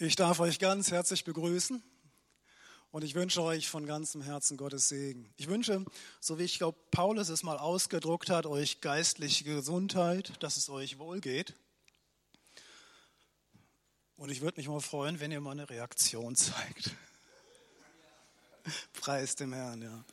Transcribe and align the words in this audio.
Ich 0.00 0.14
darf 0.14 0.38
euch 0.38 0.60
ganz 0.60 0.92
herzlich 0.92 1.24
begrüßen 1.24 1.82
und 2.92 3.02
ich 3.02 3.16
wünsche 3.16 3.42
euch 3.42 3.68
von 3.68 3.84
ganzem 3.84 4.22
Herzen 4.22 4.56
Gottes 4.56 4.86
Segen. 4.86 5.28
Ich 5.36 5.48
wünsche, 5.48 5.84
so 6.20 6.38
wie 6.38 6.44
ich 6.44 6.58
glaube, 6.58 6.78
Paulus 6.92 7.30
es 7.30 7.42
mal 7.42 7.58
ausgedruckt 7.58 8.30
hat, 8.30 8.46
euch 8.46 8.80
geistliche 8.80 9.42
Gesundheit, 9.42 10.40
dass 10.40 10.56
es 10.56 10.70
euch 10.70 11.00
wohl 11.00 11.18
geht. 11.20 11.54
Und 14.14 14.30
ich 14.30 14.40
würde 14.40 14.60
mich 14.60 14.68
mal 14.68 14.78
freuen, 14.78 15.18
wenn 15.18 15.32
ihr 15.32 15.40
mal 15.40 15.50
eine 15.50 15.68
Reaktion 15.68 16.36
zeigt. 16.36 16.92
Preis 19.00 19.34
dem 19.34 19.52
Herrn, 19.52 19.82
ja. 19.82 20.04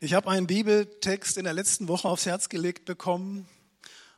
Ich 0.00 0.12
habe 0.12 0.28
einen 0.28 0.48
Bibeltext 0.48 1.36
in 1.36 1.44
der 1.44 1.52
letzten 1.52 1.86
Woche 1.86 2.08
aufs 2.08 2.26
Herz 2.26 2.48
gelegt 2.48 2.84
bekommen, 2.84 3.48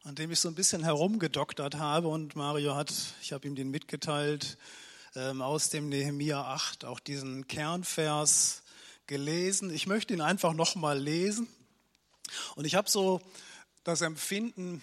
an 0.06 0.14
dem 0.14 0.30
ich 0.30 0.38
so 0.38 0.48
ein 0.48 0.54
bisschen 0.54 0.84
herumgedoktert 0.84 1.74
habe 1.78 2.06
und 2.06 2.36
Mario 2.36 2.76
hat, 2.76 2.94
ich 3.22 3.32
habe 3.32 3.48
ihm 3.48 3.56
den 3.56 3.72
mitgeteilt, 3.72 4.56
ähm, 5.16 5.42
aus 5.42 5.68
dem 5.68 5.88
Nehemia 5.88 6.42
8 6.42 6.84
auch 6.84 7.00
diesen 7.00 7.48
Kernvers 7.48 8.62
gelesen. 9.08 9.68
Ich 9.74 9.88
möchte 9.88 10.14
ihn 10.14 10.20
einfach 10.20 10.52
nochmal 10.52 10.96
lesen 10.96 11.48
und 12.54 12.66
ich 12.66 12.76
habe 12.76 12.88
so 12.88 13.20
das 13.82 14.00
Empfinden, 14.00 14.80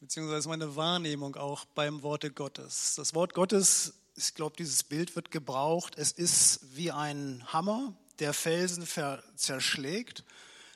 beziehungsweise 0.00 0.48
meine 0.48 0.76
Wahrnehmung 0.76 1.36
auch 1.36 1.66
beim 1.74 2.02
Worte 2.02 2.30
Gottes. 2.30 2.94
Das 2.96 3.12
Wort 3.14 3.34
Gottes, 3.34 3.92
ich 4.16 4.34
glaube, 4.34 4.56
dieses 4.56 4.82
Bild 4.82 5.14
wird 5.14 5.30
gebraucht. 5.30 5.92
Es 5.98 6.10
ist 6.10 6.60
wie 6.74 6.90
ein 6.90 7.44
Hammer, 7.48 7.92
der 8.18 8.32
Felsen 8.32 8.88
zerschlägt. 9.36 10.24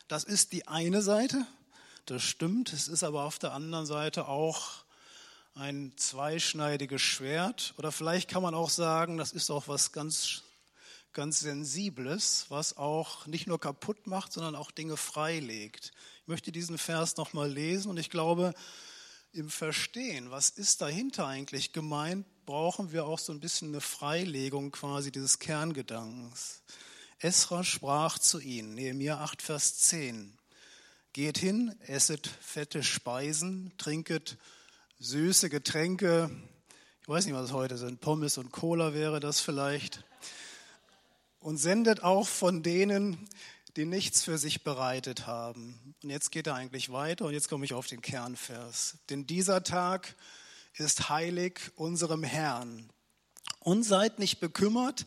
Das 0.09 0.25
ist 0.25 0.53
die 0.53 0.69
eine 0.69 1.01
Seite. 1.01 1.47
Das 2.07 2.23
stimmt. 2.23 2.73
Es 2.73 2.89
ist 2.89 3.05
aber 3.05 3.23
auf 3.23 3.39
der 3.39 3.53
anderen 3.53 3.87
Seite 3.87 4.27
auch 4.27 4.85
ein 5.55 5.93
zweischneidiges 5.97 7.01
Schwert. 7.01 7.75
Oder 7.77 7.93
vielleicht 7.93 8.29
kann 8.29 8.43
man 8.43 8.55
auch 8.55 8.71
sagen, 8.71 9.19
das 9.19 9.33
ist 9.33 9.51
auch 9.51 9.69
was 9.69 9.93
ganz, 9.93 10.43
ganz 11.13 11.41
Sensibles, 11.41 12.47
was 12.49 12.77
auch 12.77 13.27
nicht 13.27 13.47
nur 13.47 13.61
kaputt 13.61 14.07
macht, 14.07 14.33
sondern 14.33 14.57
auch 14.57 14.73
Dinge 14.73 14.97
freilegt. 14.97 15.93
Ich 16.23 16.29
möchte 16.29 16.51
diesen 16.51 16.79
Vers 16.79 17.17
nochmal 17.17 17.51
lesen 17.51 17.91
und 17.91 17.99
ich 17.99 18.11
glaube, 18.11 18.53
im 19.33 19.49
Verstehen, 19.49 20.31
was 20.31 20.51
ist 20.51 20.83
dahinter 20.83 21.27
eigentlich 21.27 21.73
gemeint, 21.73 22.27
brauchen 22.45 22.93
wir 22.93 23.07
auch 23.07 23.19
so 23.19 23.33
ein 23.33 23.41
bisschen 23.41 23.69
eine 23.69 23.81
Freilegung 23.81 24.73
quasi 24.73 25.13
dieses 25.13 25.39
Kerngedankens. 25.39 26.63
Esra 27.19 27.63
sprach 27.63 28.19
zu 28.19 28.41
ihnen, 28.41 28.75
Nehemiah 28.75 29.19
8, 29.19 29.41
Vers 29.41 29.79
10. 29.79 30.37
Geht 31.15 31.37
hin, 31.37 31.75
esset 31.87 32.27
fette 32.27 32.83
Speisen, 32.83 33.71
trinket 33.77 34.39
süße 34.99 35.51
Getränke. 35.51 36.31
Ich 37.03 37.09
weiß 37.09 37.27
nicht, 37.27 37.35
was 37.35 37.53
heute 37.53 37.77
sind. 37.77 38.01
Pommes 38.01 38.39
und 38.39 38.51
Cola 38.51 38.95
wäre 38.95 39.21
das 39.21 39.39
vielleicht. 39.39 40.05
Und 41.39 41.59
sendet 41.59 42.03
auch 42.03 42.27
von 42.27 42.63
denen, 42.63 43.29
die 43.77 43.85
nichts 43.85 44.25
für 44.25 44.39
sich 44.39 44.65
bereitet 44.65 45.27
haben. 45.27 45.95
Und 46.03 46.09
jetzt 46.09 46.33
geht 46.33 46.47
er 46.47 46.55
eigentlich 46.55 46.91
weiter 46.91 47.27
und 47.27 47.35
jetzt 47.35 47.51
komme 47.51 47.67
ich 47.67 47.75
auf 47.75 47.87
den 47.87 48.01
Kernvers. 48.01 48.97
Denn 49.11 49.27
dieser 49.27 49.63
Tag 49.65 50.15
ist 50.79 51.11
heilig 51.11 51.61
unserem 51.77 52.23
Herrn. 52.23 52.89
Und 53.59 53.83
seid 53.83 54.19
nicht 54.19 54.41
bekümmert, 54.41 55.05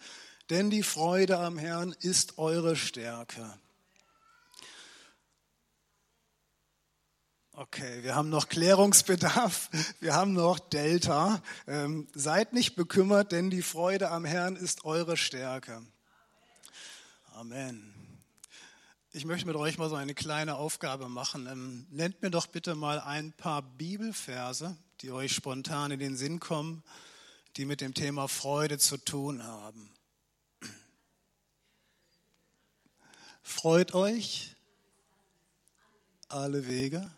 denn 0.51 0.69
die 0.69 0.83
Freude 0.83 1.39
am 1.39 1.57
Herrn 1.57 1.95
ist 1.99 2.37
eure 2.37 2.75
Stärke. 2.75 3.57
Okay, 7.57 8.03
wir 8.03 8.15
haben 8.15 8.27
noch 8.27 8.49
Klärungsbedarf, 8.49 9.69
wir 10.01 10.13
haben 10.13 10.33
noch 10.33 10.59
Delta. 10.59 11.41
Ähm, 11.67 12.05
seid 12.13 12.51
nicht 12.51 12.75
bekümmert, 12.75 13.31
denn 13.31 13.49
die 13.49 13.61
Freude 13.61 14.11
am 14.11 14.25
Herrn 14.25 14.57
ist 14.57 14.83
eure 14.83 15.15
Stärke. 15.15 15.81
Amen. 17.33 17.93
Ich 19.13 19.23
möchte 19.23 19.47
mit 19.47 19.55
euch 19.55 19.77
mal 19.77 19.87
so 19.87 19.95
eine 19.95 20.13
kleine 20.13 20.55
Aufgabe 20.55 21.07
machen. 21.07 21.47
Ähm, 21.47 21.87
nennt 21.91 22.21
mir 22.21 22.29
doch 22.29 22.47
bitte 22.47 22.75
mal 22.75 22.99
ein 22.99 23.31
paar 23.31 23.61
Bibelverse, 23.61 24.75
die 24.99 25.13
euch 25.13 25.33
spontan 25.33 25.91
in 25.91 25.99
den 26.01 26.17
Sinn 26.17 26.41
kommen, 26.41 26.83
die 27.55 27.63
mit 27.63 27.79
dem 27.79 27.93
Thema 27.93 28.27
Freude 28.27 28.79
zu 28.79 28.97
tun 28.97 29.41
haben. 29.41 29.89
Freut 33.43 33.93
euch 33.93 34.57
alle 36.27 36.67
Wege. 36.67 37.09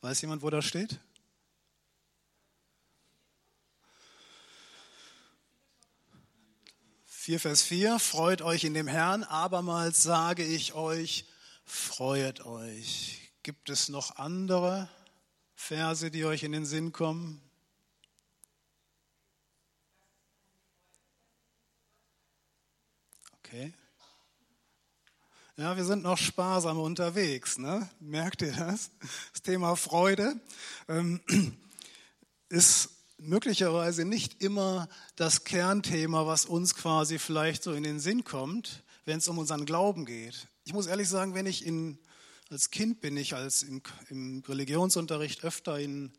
Weiß 0.00 0.22
jemand, 0.22 0.42
wo 0.42 0.48
das 0.48 0.64
steht? 0.64 0.98
Vier 7.04 7.38
Vers 7.38 7.62
4, 7.62 7.98
freut 7.98 8.40
euch 8.40 8.64
in 8.64 8.72
dem 8.72 8.88
Herrn, 8.88 9.24
abermals 9.24 10.02
sage 10.02 10.42
ich 10.42 10.72
euch, 10.72 11.26
freut 11.66 12.46
euch. 12.46 13.30
Gibt 13.42 13.68
es 13.68 13.90
noch 13.90 14.16
andere 14.16 14.88
Verse, 15.54 16.10
die 16.10 16.24
euch 16.24 16.44
in 16.44 16.52
den 16.52 16.64
Sinn 16.64 16.92
kommen? 16.92 17.42
Okay. 23.38 23.74
Ja, 25.60 25.76
wir 25.76 25.84
sind 25.84 26.02
noch 26.02 26.16
sparsam 26.16 26.78
unterwegs, 26.78 27.58
ne? 27.58 27.86
Merkt 28.00 28.40
ihr 28.40 28.52
das? 28.52 28.92
Das 29.34 29.42
Thema 29.42 29.76
Freude 29.76 30.40
ähm, 30.88 31.20
ist 32.48 32.88
möglicherweise 33.18 34.06
nicht 34.06 34.42
immer 34.42 34.88
das 35.16 35.44
Kernthema, 35.44 36.26
was 36.26 36.46
uns 36.46 36.74
quasi 36.74 37.18
vielleicht 37.18 37.62
so 37.62 37.74
in 37.74 37.82
den 37.82 38.00
Sinn 38.00 38.24
kommt, 38.24 38.84
wenn 39.04 39.18
es 39.18 39.28
um 39.28 39.36
unseren 39.36 39.66
Glauben 39.66 40.06
geht. 40.06 40.48
Ich 40.64 40.72
muss 40.72 40.86
ehrlich 40.86 41.10
sagen, 41.10 41.34
wenn 41.34 41.44
ich 41.44 41.66
in, 41.66 41.98
als 42.48 42.70
Kind 42.70 43.02
bin 43.02 43.18
ich 43.18 43.34
als 43.34 43.62
im, 43.62 43.82
im 44.08 44.42
Religionsunterricht 44.48 45.44
öfter 45.44 45.78
in 45.78 46.10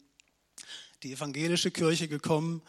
die 1.02 1.14
evangelische 1.14 1.72
Kirche 1.72 2.08
gekommen. 2.08 2.62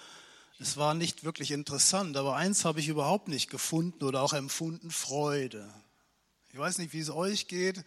Es 0.59 0.78
war 0.78 0.94
nicht 0.94 1.22
wirklich 1.22 1.50
interessant, 1.50 2.16
aber 2.16 2.37
eins 2.37 2.65
habe 2.65 2.81
ich 2.81 2.88
überhaupt 2.88 3.28
nicht 3.28 3.50
gefunden 3.50 4.05
oder 4.05 4.22
auch 4.22 4.32
empfunden, 4.32 4.91
Freude. 4.91 5.71
Ich 6.54 6.58
weiß 6.58 6.76
nicht, 6.76 6.92
wie 6.92 7.00
es 7.00 7.08
euch 7.08 7.48
geht. 7.48 7.82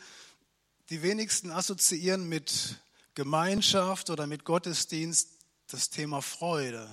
Die 0.89 1.03
wenigsten 1.03 1.51
assoziieren 1.51 2.27
mit 2.27 2.81
Gemeinschaft 3.13 4.09
oder 4.09 4.25
mit 4.25 4.43
Gottesdienst 4.43 5.29
das 5.67 5.91
Thema 5.91 6.23
Freude. 6.23 6.89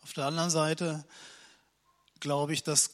Auf 0.00 0.14
der 0.14 0.24
anderen 0.24 0.48
Seite 0.48 1.04
glaube 2.18 2.54
ich, 2.54 2.62
dass 2.62 2.92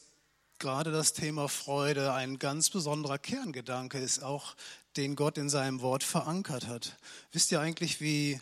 gerade 0.59 0.91
das 0.91 1.13
Thema 1.13 1.47
Freude 1.47 2.11
ein 2.11 2.39
ganz 2.39 2.69
besonderer 2.69 3.17
Kerngedanke 3.17 3.99
ist, 3.99 4.21
auch 4.21 4.57
den 4.97 5.15
Gott 5.15 5.37
in 5.37 5.49
seinem 5.49 5.79
Wort 5.79 6.03
verankert 6.03 6.67
hat. 6.67 6.97
Wisst 7.31 7.53
ihr 7.53 7.61
eigentlich, 7.61 8.01
wie 8.01 8.37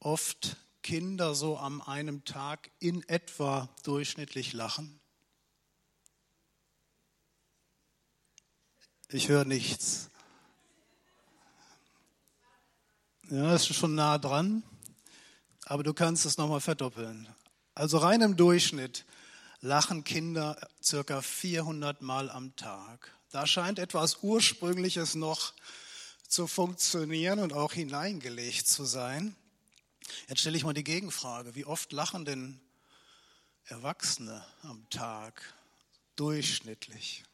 oft 0.00 0.56
Kinder 0.82 1.36
so 1.36 1.56
am 1.56 1.80
einem 1.82 2.24
Tag 2.24 2.72
in 2.80 3.08
etwa 3.08 3.68
durchschnittlich 3.84 4.54
lachen? 4.54 4.99
Ich 9.12 9.28
höre 9.28 9.44
nichts. 9.44 10.08
Ja, 13.28 13.56
ist 13.56 13.74
schon 13.74 13.96
nah 13.96 14.18
dran, 14.18 14.62
aber 15.64 15.82
du 15.82 15.92
kannst 15.92 16.26
es 16.26 16.38
nochmal 16.38 16.60
verdoppeln. 16.60 17.28
Also 17.74 17.98
rein 17.98 18.20
im 18.20 18.36
Durchschnitt 18.36 19.04
lachen 19.60 20.04
Kinder 20.04 20.56
circa 20.80 21.22
400 21.22 22.02
Mal 22.02 22.30
am 22.30 22.54
Tag. 22.54 23.12
Da 23.32 23.48
scheint 23.48 23.80
etwas 23.80 24.22
Ursprüngliches 24.22 25.16
noch 25.16 25.54
zu 26.28 26.46
funktionieren 26.46 27.40
und 27.40 27.52
auch 27.52 27.72
hineingelegt 27.72 28.68
zu 28.68 28.84
sein. 28.84 29.34
Jetzt 30.28 30.42
stelle 30.42 30.56
ich 30.56 30.62
mal 30.62 30.72
die 30.72 30.84
Gegenfrage. 30.84 31.56
Wie 31.56 31.64
oft 31.64 31.90
lachen 31.90 32.24
denn 32.24 32.60
Erwachsene 33.64 34.44
am 34.62 34.88
Tag 34.88 35.42
durchschnittlich? 36.14 37.24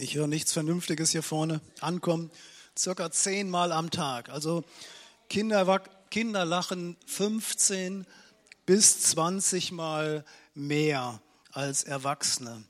Ich 0.00 0.14
höre 0.14 0.28
nichts 0.28 0.54
Vernünftiges 0.54 1.10
hier 1.10 1.22
vorne 1.22 1.60
ankommen. 1.80 2.30
Circa 2.74 3.10
zehnmal 3.10 3.70
am 3.70 3.90
Tag. 3.90 4.30
Also 4.30 4.64
Kinder, 5.28 5.78
Kinder 6.08 6.46
lachen 6.46 6.96
15 7.04 8.06
bis 8.64 9.02
20 9.02 9.72
Mal 9.72 10.24
mehr 10.54 11.20
als 11.52 11.82
Erwachsene. 11.82 12.64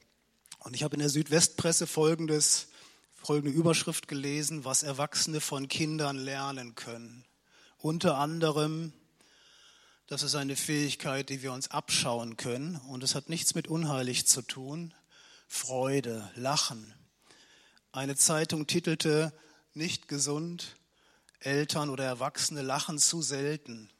Und 0.58 0.74
ich 0.74 0.82
habe 0.82 0.94
in 0.94 0.98
der 0.98 1.08
Südwestpresse 1.08 1.86
folgendes, 1.86 2.66
folgende 3.14 3.56
Überschrift 3.56 4.08
gelesen, 4.08 4.64
was 4.64 4.82
Erwachsene 4.82 5.40
von 5.40 5.68
Kindern 5.68 6.16
lernen 6.16 6.74
können. 6.74 7.24
Unter 7.78 8.18
anderem, 8.18 8.92
das 10.08 10.24
ist 10.24 10.34
eine 10.34 10.56
Fähigkeit, 10.56 11.28
die 11.28 11.42
wir 11.42 11.52
uns 11.52 11.70
abschauen 11.70 12.36
können. 12.36 12.74
Und 12.88 13.04
es 13.04 13.14
hat 13.14 13.28
nichts 13.28 13.54
mit 13.54 13.68
unheilig 13.68 14.26
zu 14.26 14.42
tun, 14.42 14.92
Freude, 15.46 16.28
Lachen. 16.34 16.92
Eine 17.92 18.14
Zeitung 18.14 18.68
titelte 18.68 19.32
Nicht 19.74 20.06
gesund, 20.06 20.76
Eltern 21.40 21.90
oder 21.90 22.04
Erwachsene 22.04 22.62
lachen 22.62 22.98
zu 22.98 23.20
selten. 23.20 23.90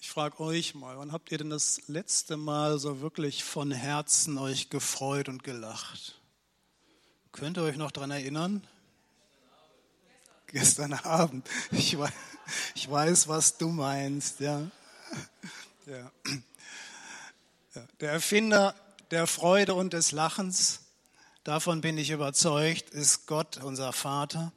Ich 0.00 0.08
frage 0.08 0.38
euch 0.38 0.76
mal, 0.76 0.96
wann 0.96 1.10
habt 1.10 1.32
ihr 1.32 1.38
denn 1.38 1.50
das 1.50 1.88
letzte 1.88 2.36
Mal 2.36 2.78
so 2.78 3.00
wirklich 3.00 3.42
von 3.42 3.72
Herzen 3.72 4.38
euch 4.38 4.70
gefreut 4.70 5.28
und 5.28 5.42
gelacht? 5.42 6.20
Könnt 7.32 7.58
ihr 7.58 7.64
euch 7.64 7.76
noch 7.76 7.90
daran 7.90 8.12
erinnern? 8.12 8.64
Gestern 10.46 10.92
Abend. 10.92 11.48
Ich 11.72 11.98
weiß, 11.98 12.12
ich 12.76 12.90
weiß, 12.90 13.26
was 13.26 13.58
du 13.58 13.70
meinst, 13.70 14.38
ja. 14.38 14.70
ja. 15.86 16.12
Der 18.00 18.12
Erfinder 18.12 18.74
der 19.10 19.26
Freude 19.26 19.74
und 19.74 19.92
des 19.92 20.12
Lachens, 20.12 20.80
davon 21.44 21.80
bin 21.80 21.98
ich 21.98 22.10
überzeugt, 22.10 22.90
ist 22.90 23.26
Gott, 23.26 23.58
unser 23.62 23.92
Vater. 23.92 24.52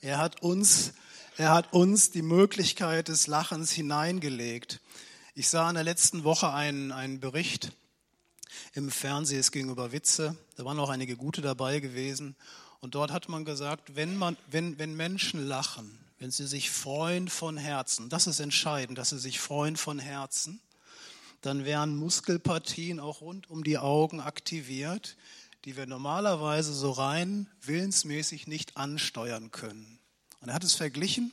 Er 0.00 0.18
hat 0.18 0.42
uns, 0.42 0.92
er 1.36 1.50
hat 1.50 1.72
uns 1.72 2.10
die 2.10 2.22
Möglichkeit 2.22 3.08
des 3.08 3.26
Lachens 3.26 3.70
hineingelegt. 3.70 4.80
Ich 5.34 5.48
sah 5.48 5.68
in 5.68 5.74
der 5.74 5.84
letzten 5.84 6.24
Woche 6.24 6.52
einen, 6.52 6.92
einen 6.92 7.20
Bericht 7.20 7.72
im 8.74 8.90
Fernsehen, 8.90 9.40
es 9.40 9.52
ging 9.52 9.70
über 9.70 9.92
Witze. 9.92 10.36
Da 10.56 10.64
waren 10.64 10.78
auch 10.78 10.90
einige 10.90 11.16
gute 11.16 11.40
dabei 11.40 11.80
gewesen. 11.80 12.36
Und 12.80 12.94
dort 12.94 13.12
hat 13.12 13.28
man 13.28 13.44
gesagt, 13.44 13.94
wenn, 13.94 14.16
man, 14.16 14.36
wenn, 14.50 14.78
wenn 14.78 14.94
Menschen 14.94 15.46
lachen, 15.46 15.98
wenn 16.18 16.30
sie 16.30 16.46
sich 16.46 16.70
freuen 16.70 17.28
von 17.28 17.56
Herzen, 17.56 18.08
das 18.08 18.26
ist 18.26 18.40
entscheidend, 18.40 18.98
dass 18.98 19.10
sie 19.10 19.18
sich 19.18 19.40
freuen 19.40 19.76
von 19.76 19.98
Herzen, 19.98 20.60
dann 21.40 21.64
werden 21.64 21.96
Muskelpartien 21.96 23.00
auch 23.00 23.20
rund 23.20 23.50
um 23.50 23.64
die 23.64 23.78
Augen 23.78 24.20
aktiviert, 24.20 25.16
die 25.64 25.76
wir 25.76 25.86
normalerweise 25.86 26.74
so 26.74 26.90
rein 26.90 27.48
willensmäßig 27.60 28.46
nicht 28.46 28.76
ansteuern 28.76 29.50
können. 29.50 29.98
Und 30.40 30.48
er 30.48 30.54
hat 30.54 30.64
es 30.64 30.74
verglichen, 30.74 31.32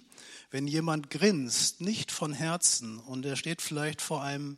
wenn 0.52 0.68
jemand 0.68 1.10
grinst, 1.10 1.82
nicht 1.82 2.12
von 2.12 2.34
Herzen, 2.34 3.00
und 3.00 3.26
er 3.26 3.36
steht 3.36 3.62
vielleicht 3.62 4.02
vor 4.02 4.24
einem 4.24 4.58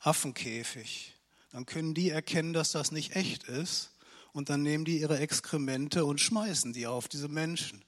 Affenkäfig, 0.00 1.14
dann 1.50 1.66
können 1.66 1.94
die 1.94 2.10
erkennen, 2.10 2.52
dass 2.52 2.72
das 2.72 2.92
nicht 2.92 3.16
echt 3.16 3.44
ist, 3.44 3.90
und 4.32 4.50
dann 4.50 4.62
nehmen 4.62 4.84
die 4.84 5.00
ihre 5.00 5.18
Exkremente 5.18 6.04
und 6.04 6.20
schmeißen 6.20 6.72
die 6.72 6.86
auf 6.86 7.08
diese 7.08 7.28
Menschen. 7.28 7.82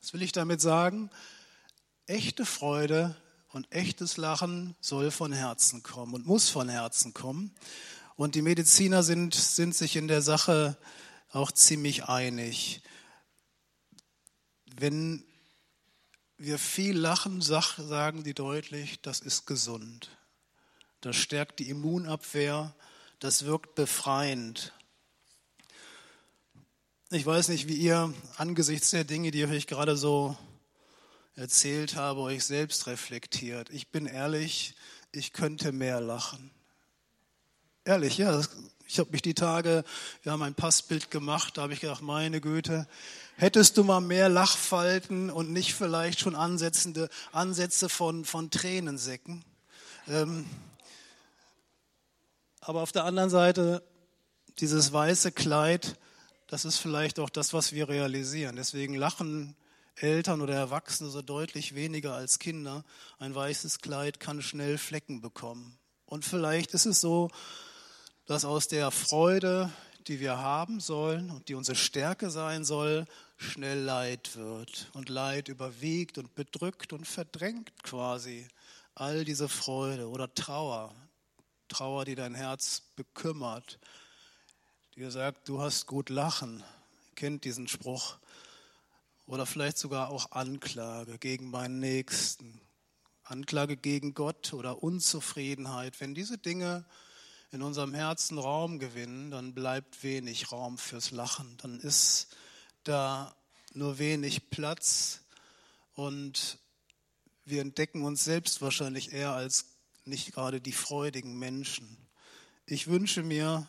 Was 0.00 0.14
will 0.14 0.22
ich 0.22 0.32
damit 0.32 0.60
sagen? 0.60 1.10
Echte 2.06 2.46
Freude 2.46 3.16
und 3.52 3.70
echtes 3.72 4.16
Lachen 4.16 4.76
soll 4.80 5.10
von 5.10 5.32
Herzen 5.32 5.82
kommen 5.82 6.14
und 6.14 6.26
muss 6.26 6.48
von 6.48 6.68
Herzen 6.68 7.12
kommen. 7.12 7.54
Und 8.20 8.34
die 8.34 8.42
Mediziner 8.42 9.02
sind, 9.02 9.34
sind 9.34 9.74
sich 9.74 9.96
in 9.96 10.06
der 10.06 10.20
Sache 10.20 10.76
auch 11.30 11.50
ziemlich 11.50 12.04
einig. 12.04 12.82
Wenn 14.76 15.24
wir 16.36 16.58
viel 16.58 16.98
lachen, 16.98 17.40
sagen 17.40 18.22
die 18.22 18.34
deutlich, 18.34 19.00
das 19.00 19.20
ist 19.20 19.46
gesund. 19.46 20.18
Das 21.00 21.16
stärkt 21.16 21.60
die 21.60 21.70
Immunabwehr, 21.70 22.74
das 23.20 23.46
wirkt 23.46 23.74
befreiend. 23.74 24.74
Ich 27.08 27.24
weiß 27.24 27.48
nicht, 27.48 27.68
wie 27.68 27.76
ihr 27.76 28.12
angesichts 28.36 28.90
der 28.90 29.04
Dinge, 29.04 29.30
die 29.30 29.44
ich 29.44 29.48
euch 29.48 29.66
gerade 29.66 29.96
so 29.96 30.36
erzählt 31.36 31.96
habe, 31.96 32.20
euch 32.20 32.44
selbst 32.44 32.86
reflektiert. 32.86 33.70
Ich 33.70 33.88
bin 33.88 34.04
ehrlich, 34.04 34.74
ich 35.10 35.32
könnte 35.32 35.72
mehr 35.72 36.02
lachen. 36.02 36.50
Ehrlich, 37.84 38.18
ja. 38.18 38.42
Ich 38.86 38.98
habe 38.98 39.10
mich 39.12 39.22
die 39.22 39.34
Tage, 39.34 39.84
wir 40.22 40.32
haben 40.32 40.42
ein 40.42 40.54
Passbild 40.54 41.10
gemacht, 41.10 41.56
da 41.56 41.62
habe 41.62 41.72
ich 41.72 41.80
gedacht, 41.80 42.02
meine 42.02 42.40
Güte, 42.40 42.86
hättest 43.36 43.78
du 43.78 43.84
mal 43.84 44.00
mehr 44.00 44.28
Lachfalten 44.28 45.30
und 45.30 45.50
nicht 45.50 45.74
vielleicht 45.74 46.20
schon 46.20 46.34
ansetzende 46.34 47.08
Ansätze 47.32 47.88
von, 47.88 48.24
von 48.24 48.50
Tränensäcken. 48.50 49.44
Ähm, 50.08 50.44
aber 52.60 52.82
auf 52.82 52.92
der 52.92 53.04
anderen 53.04 53.30
Seite, 53.30 53.82
dieses 54.58 54.92
weiße 54.92 55.32
Kleid, 55.32 55.96
das 56.48 56.66
ist 56.66 56.76
vielleicht 56.76 57.18
auch 57.18 57.30
das, 57.30 57.54
was 57.54 57.72
wir 57.72 57.88
realisieren. 57.88 58.56
Deswegen 58.56 58.94
lachen 58.94 59.56
Eltern 59.94 60.42
oder 60.42 60.54
Erwachsene 60.54 61.08
so 61.08 61.22
deutlich 61.22 61.74
weniger 61.74 62.14
als 62.14 62.38
Kinder. 62.40 62.84
Ein 63.18 63.34
weißes 63.34 63.78
Kleid 63.78 64.20
kann 64.20 64.42
schnell 64.42 64.76
Flecken 64.76 65.22
bekommen. 65.22 65.78
Und 66.04 66.24
vielleicht 66.24 66.74
ist 66.74 66.86
es 66.86 67.00
so, 67.00 67.30
dass 68.30 68.44
aus 68.44 68.68
der 68.68 68.92
Freude, 68.92 69.72
die 70.06 70.20
wir 70.20 70.38
haben 70.38 70.78
sollen 70.78 71.32
und 71.32 71.48
die 71.48 71.56
unsere 71.56 71.74
Stärke 71.74 72.30
sein 72.30 72.64
soll, 72.64 73.06
schnell 73.36 73.80
Leid 73.80 74.36
wird. 74.36 74.88
Und 74.92 75.08
Leid 75.08 75.48
überwiegt 75.48 76.16
und 76.16 76.32
bedrückt 76.36 76.92
und 76.92 77.08
verdrängt 77.08 77.72
quasi 77.82 78.46
all 78.94 79.24
diese 79.24 79.48
Freude 79.48 80.08
oder 80.08 80.32
Trauer. 80.32 80.94
Trauer, 81.68 82.04
die 82.04 82.14
dein 82.14 82.36
Herz 82.36 82.82
bekümmert, 82.94 83.80
die 84.94 85.10
sagt, 85.10 85.48
du 85.48 85.60
hast 85.60 85.88
gut 85.88 86.08
lachen. 86.08 86.62
Kennt 87.16 87.44
diesen 87.44 87.66
Spruch 87.66 88.18
oder 89.26 89.44
vielleicht 89.44 89.76
sogar 89.76 90.08
auch 90.08 90.30
Anklage 90.30 91.18
gegen 91.18 91.50
meinen 91.50 91.80
Nächsten, 91.80 92.60
Anklage 93.24 93.76
gegen 93.76 94.14
Gott 94.14 94.52
oder 94.52 94.84
Unzufriedenheit. 94.84 96.00
Wenn 96.00 96.14
diese 96.14 96.38
Dinge 96.38 96.84
in 97.52 97.62
unserem 97.62 97.94
Herzen 97.94 98.38
Raum 98.38 98.78
gewinnen, 98.78 99.30
dann 99.30 99.54
bleibt 99.54 100.02
wenig 100.02 100.52
Raum 100.52 100.78
fürs 100.78 101.10
Lachen. 101.10 101.56
Dann 101.58 101.80
ist 101.80 102.28
da 102.84 103.34
nur 103.74 103.98
wenig 103.98 104.50
Platz 104.50 105.20
und 105.94 106.58
wir 107.44 107.60
entdecken 107.60 108.04
uns 108.04 108.24
selbst 108.24 108.62
wahrscheinlich 108.62 109.12
eher 109.12 109.32
als 109.32 109.66
nicht 110.04 110.32
gerade 110.32 110.60
die 110.60 110.72
freudigen 110.72 111.38
Menschen. 111.38 111.96
Ich 112.66 112.86
wünsche 112.86 113.22
mir, 113.22 113.68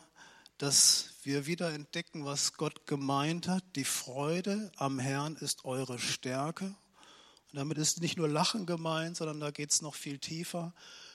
dass 0.58 1.14
wir 1.24 1.46
wieder 1.46 1.72
entdecken, 1.72 2.24
was 2.24 2.54
Gott 2.54 2.86
gemeint 2.86 3.48
hat. 3.48 3.64
Die 3.74 3.84
Freude 3.84 4.70
am 4.76 5.00
Herrn 5.00 5.36
ist 5.36 5.64
eure 5.64 5.98
Stärke. 5.98 6.66
Und 6.66 7.58
damit 7.58 7.78
ist 7.78 8.00
nicht 8.00 8.16
nur 8.16 8.28
Lachen 8.28 8.64
gemeint, 8.64 9.16
sondern 9.16 9.40
da 9.40 9.50
geht 9.50 9.72
es 9.72 9.82
noch 9.82 9.94
viel 9.94 10.18
tiefer. 10.18 10.72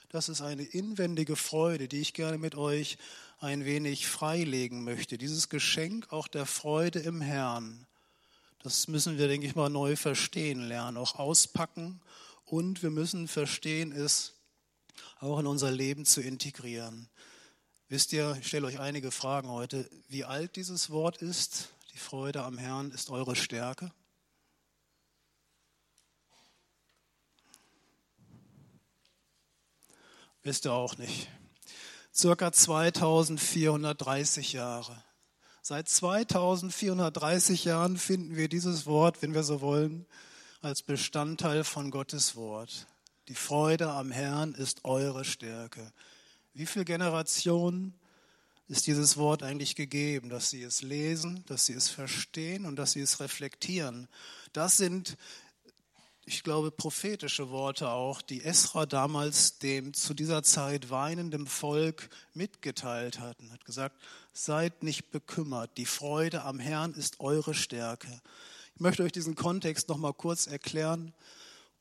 Das 0.09 0.29
ist 0.29 0.41
eine 0.41 0.63
inwendige 0.63 1.35
Freude, 1.35 1.89
die 1.89 1.99
ich 1.99 2.13
gerne 2.13 2.37
mit 2.37 2.55
euch 2.55 2.97
ein 3.39 3.65
wenig 3.65 4.07
freilegen 4.07 4.85
möchte. 4.85 5.17
Dieses 5.17 5.49
Geschenk 5.49 6.13
auch 6.13 6.29
der 6.29 6.45
Freude 6.45 6.99
im 6.99 7.19
Herrn. 7.19 7.85
Das 8.63 8.87
müssen 8.87 9.17
wir, 9.17 9.27
denke 9.27 9.45
ich 9.45 9.55
mal, 9.55 9.69
neu 9.69 9.97
verstehen 9.97 10.61
lernen, 10.61 10.95
auch 10.95 11.19
auspacken. 11.19 12.01
Und 12.45 12.83
wir 12.83 12.89
müssen 12.89 13.27
verstehen, 13.27 13.91
es 13.91 14.33
auch 15.19 15.39
in 15.39 15.47
unser 15.47 15.71
Leben 15.71 16.05
zu 16.05 16.21
integrieren. 16.21 17.09
Wisst 17.89 18.13
ihr, 18.13 18.37
ich 18.39 18.47
stelle 18.47 18.67
euch 18.67 18.79
einige 18.79 19.11
Fragen 19.11 19.49
heute, 19.49 19.89
wie 20.07 20.23
alt 20.23 20.55
dieses 20.55 20.89
Wort 20.89 21.21
ist. 21.21 21.69
Die 21.93 21.97
Freude 21.97 22.43
am 22.43 22.57
Herrn 22.57 22.91
ist 22.91 23.09
eure 23.09 23.35
Stärke. 23.35 23.91
Wisst 30.47 30.65
ihr 30.65 30.71
auch 30.71 30.97
nicht. 30.97 31.27
Circa 32.15 32.53
2430 32.53 34.53
Jahre. 34.53 35.03
Seit 35.61 35.89
2430 35.89 37.65
Jahren 37.65 37.97
finden 37.97 38.37
wir 38.37 38.47
dieses 38.47 38.85
Wort, 38.85 39.21
wenn 39.21 39.33
wir 39.33 39.43
so 39.43 39.59
wollen, 39.59 40.05
als 40.61 40.83
Bestandteil 40.83 41.65
von 41.65 41.91
Gottes 41.91 42.37
Wort. 42.37 42.87
Die 43.27 43.35
Freude 43.35 43.91
am 43.91 44.09
Herrn 44.09 44.53
ist 44.53 44.85
eure 44.85 45.25
Stärke. 45.25 45.91
Wie 46.53 46.65
viele 46.65 46.85
Generationen 46.85 47.93
ist 48.69 48.87
dieses 48.87 49.17
Wort 49.17 49.43
eigentlich 49.43 49.75
gegeben, 49.75 50.29
dass 50.29 50.49
sie 50.49 50.63
es 50.63 50.81
lesen, 50.81 51.43
dass 51.47 51.65
sie 51.65 51.73
es 51.73 51.89
verstehen 51.89 52.65
und 52.65 52.77
dass 52.77 52.93
sie 52.93 53.01
es 53.01 53.19
reflektieren? 53.19 54.07
Das 54.53 54.77
sind, 54.77 55.17
ich 56.27 56.43
glaube, 56.43 56.71
prophetische 56.71 57.51
Worte 57.51 57.89
auch, 57.89 58.21
die 58.21 58.43
Esra 58.43 58.85
damals 58.85 59.59
dem 59.59 59.93
zu 59.93 60.13
dieser 60.13 60.43
Zeit 60.43 60.89
weinendem 60.89 61.47
Volk 61.47 62.09
mitgeteilt 62.33 63.21
hat 63.21 63.39
und 63.39 63.49
hat 63.53 63.63
gesagt, 63.63 63.95
seid 64.33 64.83
nicht 64.83 65.09
bekümmert, 65.09 65.71
die 65.77 65.85
Freude 65.85 66.43
am 66.43 66.59
Herrn 66.59 66.93
ist 66.93 67.21
eure 67.21 67.53
Stärke. 67.53 68.21
Ich 68.75 68.81
möchte 68.81 69.03
euch 69.03 69.13
diesen 69.13 69.35
Kontext 69.35 69.87
noch 69.87 69.95
mal 69.95 70.11
kurz 70.11 70.47
erklären, 70.47 71.13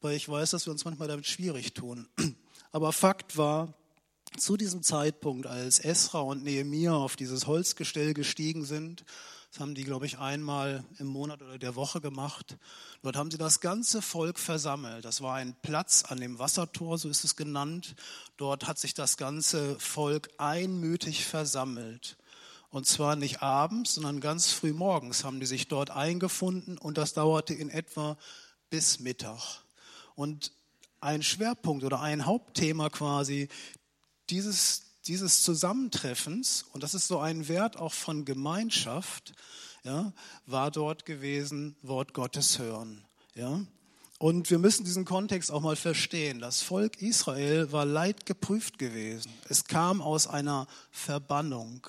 weil 0.00 0.14
ich 0.14 0.28
weiß, 0.28 0.50
dass 0.50 0.64
wir 0.64 0.70
uns 0.70 0.84
manchmal 0.84 1.08
damit 1.08 1.26
schwierig 1.26 1.74
tun. 1.74 2.08
Aber 2.70 2.92
Fakt 2.92 3.36
war, 3.36 3.74
zu 4.38 4.56
diesem 4.56 4.84
Zeitpunkt, 4.84 5.48
als 5.48 5.80
Esra 5.80 6.20
und 6.20 6.44
Nehemia 6.44 6.94
auf 6.94 7.16
dieses 7.16 7.48
Holzgestell 7.48 8.14
gestiegen 8.14 8.64
sind, 8.64 9.04
das 9.56 9.62
haben 9.62 9.75
die, 9.75 9.84
glaube 9.84 10.04
ich, 10.04 10.18
einmal 10.18 10.84
im 10.98 11.06
Monat 11.06 11.40
oder 11.40 11.56
der 11.56 11.76
Woche 11.76 12.02
gemacht. 12.02 12.58
Dort 13.00 13.16
haben 13.16 13.30
sie 13.30 13.38
das 13.38 13.60
ganze 13.60 14.02
Volk 14.02 14.38
versammelt. 14.38 15.06
Das 15.06 15.22
war 15.22 15.36
ein 15.36 15.56
Platz 15.62 16.04
an 16.06 16.20
dem 16.20 16.38
Wassertor, 16.38 16.98
so 16.98 17.08
ist 17.08 17.25
es 17.25 17.36
genannt. 17.36 17.94
Dort 18.36 18.66
hat 18.66 18.78
sich 18.78 18.92
das 18.92 19.16
ganze 19.16 19.80
Volk 19.80 20.28
einmütig 20.36 21.25
versammelt. 21.25 22.18
Und 22.68 22.86
zwar 22.86 23.16
nicht 23.16 23.40
abends, 23.40 23.94
sondern 23.94 24.20
ganz 24.20 24.52
früh 24.52 24.75
morgens 24.75 25.25
haben 25.25 25.40
die 25.40 25.46
sich 25.46 25.68
dort 25.68 25.88
eingefunden 25.88 26.76
und 26.76 26.98
das 26.98 27.14
dauerte 27.14 27.54
in 27.54 27.70
etwa 27.70 28.18
bis 28.68 29.00
Mittag. 29.00 29.62
Und 30.16 30.52
ein 31.00 31.22
Schwerpunkt 31.22 31.82
oder 31.82 32.02
ein 32.02 32.26
Hauptthema 32.26 32.90
quasi 32.90 33.48
dieses, 34.28 34.86
dieses 35.08 35.42
Zusammentreffens, 35.42 36.64
und 36.72 36.82
das 36.82 36.94
ist 36.94 37.08
so 37.08 37.18
ein 37.18 37.48
Wert 37.48 37.76
auch 37.76 37.92
von 37.92 38.25
Gemeinschaft, 38.25 39.34
ja, 39.84 40.12
war 40.46 40.70
dort 40.70 41.06
gewesen, 41.06 41.76
Wort 41.82 42.12
Gottes 42.12 42.58
hören. 42.58 43.04
Ja. 43.34 43.60
Und 44.18 44.50
wir 44.50 44.58
müssen 44.58 44.84
diesen 44.84 45.04
Kontext 45.04 45.50
auch 45.50 45.60
mal 45.60 45.76
verstehen. 45.76 46.40
Das 46.40 46.62
Volk 46.62 47.02
Israel 47.02 47.70
war 47.70 47.84
leidgeprüft 47.84 48.78
gewesen. 48.78 49.30
Es 49.48 49.64
kam 49.64 50.00
aus 50.00 50.26
einer 50.26 50.66
Verbannung. 50.90 51.86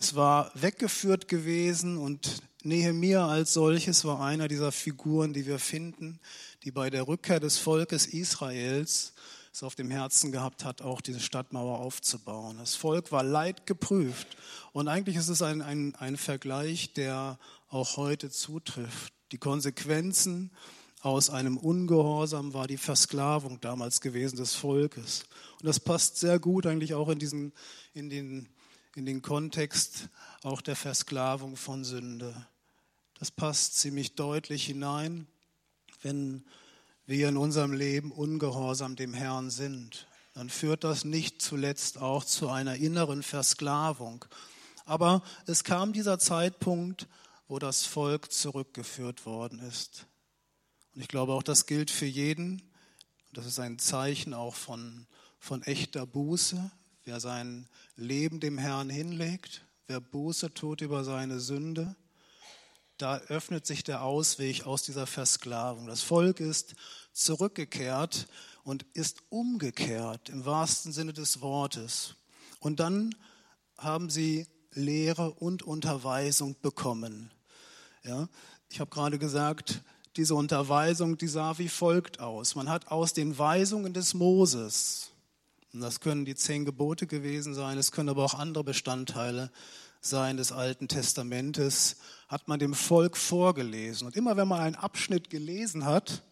Es 0.00 0.14
war 0.14 0.50
weggeführt 0.54 1.28
gewesen 1.28 1.98
und 1.98 2.42
Nehemia 2.62 3.28
als 3.28 3.52
solches 3.52 4.04
war 4.04 4.20
einer 4.20 4.48
dieser 4.48 4.72
Figuren, 4.72 5.32
die 5.32 5.46
wir 5.46 5.58
finden, 5.58 6.18
die 6.64 6.70
bei 6.70 6.88
der 6.88 7.06
Rückkehr 7.06 7.40
des 7.40 7.58
Volkes 7.58 8.06
Israels 8.06 9.12
es 9.52 9.62
auf 9.62 9.74
dem 9.74 9.90
Herzen 9.90 10.32
gehabt 10.32 10.64
hat, 10.64 10.82
auch 10.82 11.00
diese 11.00 11.20
Stadtmauer 11.20 11.78
aufzubauen. 11.78 12.58
Das 12.58 12.74
Volk 12.74 13.12
war 13.12 13.22
leidgeprüft. 13.22 14.36
Und 14.72 14.88
eigentlich 14.88 15.16
ist 15.16 15.28
es 15.28 15.42
ein, 15.42 15.62
ein, 15.62 15.94
ein 15.96 16.16
Vergleich, 16.16 16.92
der 16.92 17.38
auch 17.68 17.96
heute 17.96 18.30
zutrifft. 18.30 19.12
Die 19.32 19.38
Konsequenzen 19.38 20.50
aus 21.00 21.30
einem 21.30 21.56
Ungehorsam 21.56 22.54
war 22.54 22.66
die 22.66 22.76
Versklavung 22.76 23.60
damals 23.60 24.00
gewesen 24.00 24.36
des 24.36 24.54
Volkes. 24.54 25.24
Und 25.60 25.66
das 25.66 25.80
passt 25.80 26.18
sehr 26.18 26.38
gut 26.38 26.66
eigentlich 26.66 26.94
auch 26.94 27.08
in, 27.08 27.18
diesen, 27.18 27.52
in, 27.94 28.10
den, 28.10 28.48
in 28.96 29.06
den 29.06 29.22
Kontext 29.22 30.08
auch 30.42 30.60
der 30.60 30.76
Versklavung 30.76 31.56
von 31.56 31.84
Sünde. 31.84 32.46
Das 33.18 33.30
passt 33.30 33.78
ziemlich 33.78 34.14
deutlich 34.14 34.66
hinein, 34.66 35.26
wenn 36.02 36.44
wir 37.08 37.30
in 37.30 37.38
unserem 37.38 37.72
Leben 37.72 38.12
ungehorsam 38.12 38.94
dem 38.94 39.14
Herrn 39.14 39.48
sind. 39.48 40.06
Dann 40.34 40.50
führt 40.50 40.84
das 40.84 41.06
nicht 41.06 41.40
zuletzt 41.40 41.96
auch 41.96 42.22
zu 42.22 42.50
einer 42.50 42.76
inneren 42.76 43.22
Versklavung. 43.22 44.26
Aber 44.84 45.22
es 45.46 45.64
kam 45.64 45.94
dieser 45.94 46.18
Zeitpunkt, 46.18 47.08
wo 47.48 47.58
das 47.58 47.86
Volk 47.86 48.30
zurückgeführt 48.30 49.24
worden 49.24 49.58
ist. 49.58 50.06
Und 50.94 51.00
ich 51.00 51.08
glaube, 51.08 51.32
auch 51.32 51.42
das 51.42 51.64
gilt 51.64 51.90
für 51.90 52.04
jeden. 52.04 52.62
Das 53.32 53.46
ist 53.46 53.58
ein 53.58 53.78
Zeichen 53.78 54.34
auch 54.34 54.54
von, 54.54 55.06
von 55.38 55.62
echter 55.62 56.06
Buße. 56.06 56.70
Wer 57.04 57.20
sein 57.20 57.70
Leben 57.96 58.38
dem 58.38 58.58
Herrn 58.58 58.90
hinlegt, 58.90 59.64
wer 59.86 60.02
Buße 60.02 60.52
tut 60.52 60.82
über 60.82 61.04
seine 61.04 61.40
Sünde, 61.40 61.96
da 62.98 63.18
öffnet 63.28 63.66
sich 63.66 63.84
der 63.84 64.02
Ausweg 64.02 64.66
aus 64.66 64.82
dieser 64.82 65.06
Versklavung. 65.06 65.86
Das 65.86 66.02
Volk 66.02 66.40
ist 66.40 66.74
zurückgekehrt 67.12 68.28
und 68.64 68.84
ist 68.92 69.22
umgekehrt 69.30 70.28
im 70.28 70.44
wahrsten 70.44 70.92
Sinne 70.92 71.12
des 71.12 71.40
Wortes. 71.40 72.16
Und 72.60 72.80
dann 72.80 73.14
haben 73.76 74.10
sie 74.10 74.46
Lehre 74.72 75.30
und 75.30 75.62
Unterweisung 75.62 76.56
bekommen. 76.60 77.30
Ja, 78.04 78.28
ich 78.68 78.80
habe 78.80 78.90
gerade 78.90 79.18
gesagt, 79.18 79.82
diese 80.16 80.34
Unterweisung, 80.34 81.16
die 81.16 81.28
sah 81.28 81.58
wie 81.58 81.68
folgt 81.68 82.20
aus. 82.20 82.56
Man 82.56 82.68
hat 82.68 82.88
aus 82.88 83.12
den 83.12 83.38
Weisungen 83.38 83.94
des 83.94 84.14
Moses, 84.14 85.10
und 85.72 85.80
das 85.80 86.00
können 86.00 86.24
die 86.24 86.34
zehn 86.34 86.64
Gebote 86.64 87.06
gewesen 87.06 87.54
sein, 87.54 87.78
es 87.78 87.92
können 87.92 88.08
aber 88.08 88.24
auch 88.24 88.34
andere 88.34 88.64
Bestandteile 88.64 89.50
sein 90.00 90.36
des 90.36 90.52
Alten 90.52 90.88
Testamentes, 90.88 91.96
hat 92.28 92.48
man 92.48 92.58
dem 92.58 92.74
Volk 92.74 93.16
vorgelesen. 93.16 94.06
Und 94.06 94.16
immer 94.16 94.36
wenn 94.36 94.48
man 94.48 94.60
einen 94.60 94.76
Abschnitt 94.76 95.30
gelesen 95.30 95.84
hat, 95.84 96.22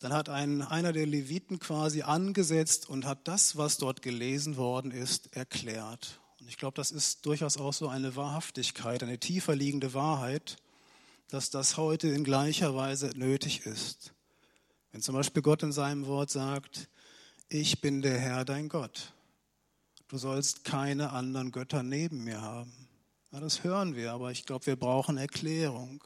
dann 0.00 0.12
hat 0.12 0.28
ein, 0.28 0.60
einer 0.60 0.92
der 0.92 1.06
Leviten 1.06 1.58
quasi 1.58 2.02
angesetzt 2.02 2.88
und 2.88 3.06
hat 3.06 3.26
das, 3.26 3.56
was 3.56 3.78
dort 3.78 4.02
gelesen 4.02 4.56
worden 4.56 4.90
ist, 4.90 5.34
erklärt. 5.34 6.20
Und 6.40 6.48
ich 6.48 6.58
glaube, 6.58 6.76
das 6.76 6.90
ist 6.90 7.24
durchaus 7.24 7.56
auch 7.56 7.72
so 7.72 7.88
eine 7.88 8.14
Wahrhaftigkeit, 8.14 9.02
eine 9.02 9.18
tiefer 9.18 9.56
liegende 9.56 9.94
Wahrheit, 9.94 10.58
dass 11.28 11.48
das 11.48 11.78
heute 11.78 12.08
in 12.08 12.22
gleicher 12.22 12.74
Weise 12.74 13.12
nötig 13.16 13.64
ist. 13.64 14.12
Wenn 14.92 15.00
zum 15.00 15.14
Beispiel 15.14 15.42
Gott 15.42 15.62
in 15.62 15.72
seinem 15.72 16.06
Wort 16.06 16.28
sagt, 16.28 16.90
ich 17.48 17.80
bin 17.80 18.02
der 18.02 18.18
Herr, 18.18 18.44
dein 18.44 18.68
Gott. 18.68 19.13
Du 20.08 20.18
sollst 20.18 20.64
keine 20.64 21.10
anderen 21.10 21.50
Götter 21.50 21.82
neben 21.82 22.24
mir 22.24 22.42
haben. 22.42 22.72
Ja, 23.32 23.40
das 23.40 23.64
hören 23.64 23.96
wir, 23.96 24.12
aber 24.12 24.30
ich 24.30 24.44
glaube, 24.44 24.66
wir 24.66 24.76
brauchen 24.76 25.16
Erklärung. 25.16 26.04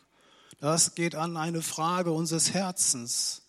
Das 0.60 0.94
geht 0.94 1.14
an 1.14 1.36
eine 1.36 1.62
Frage 1.62 2.12
unseres 2.12 2.54
Herzens, 2.54 3.42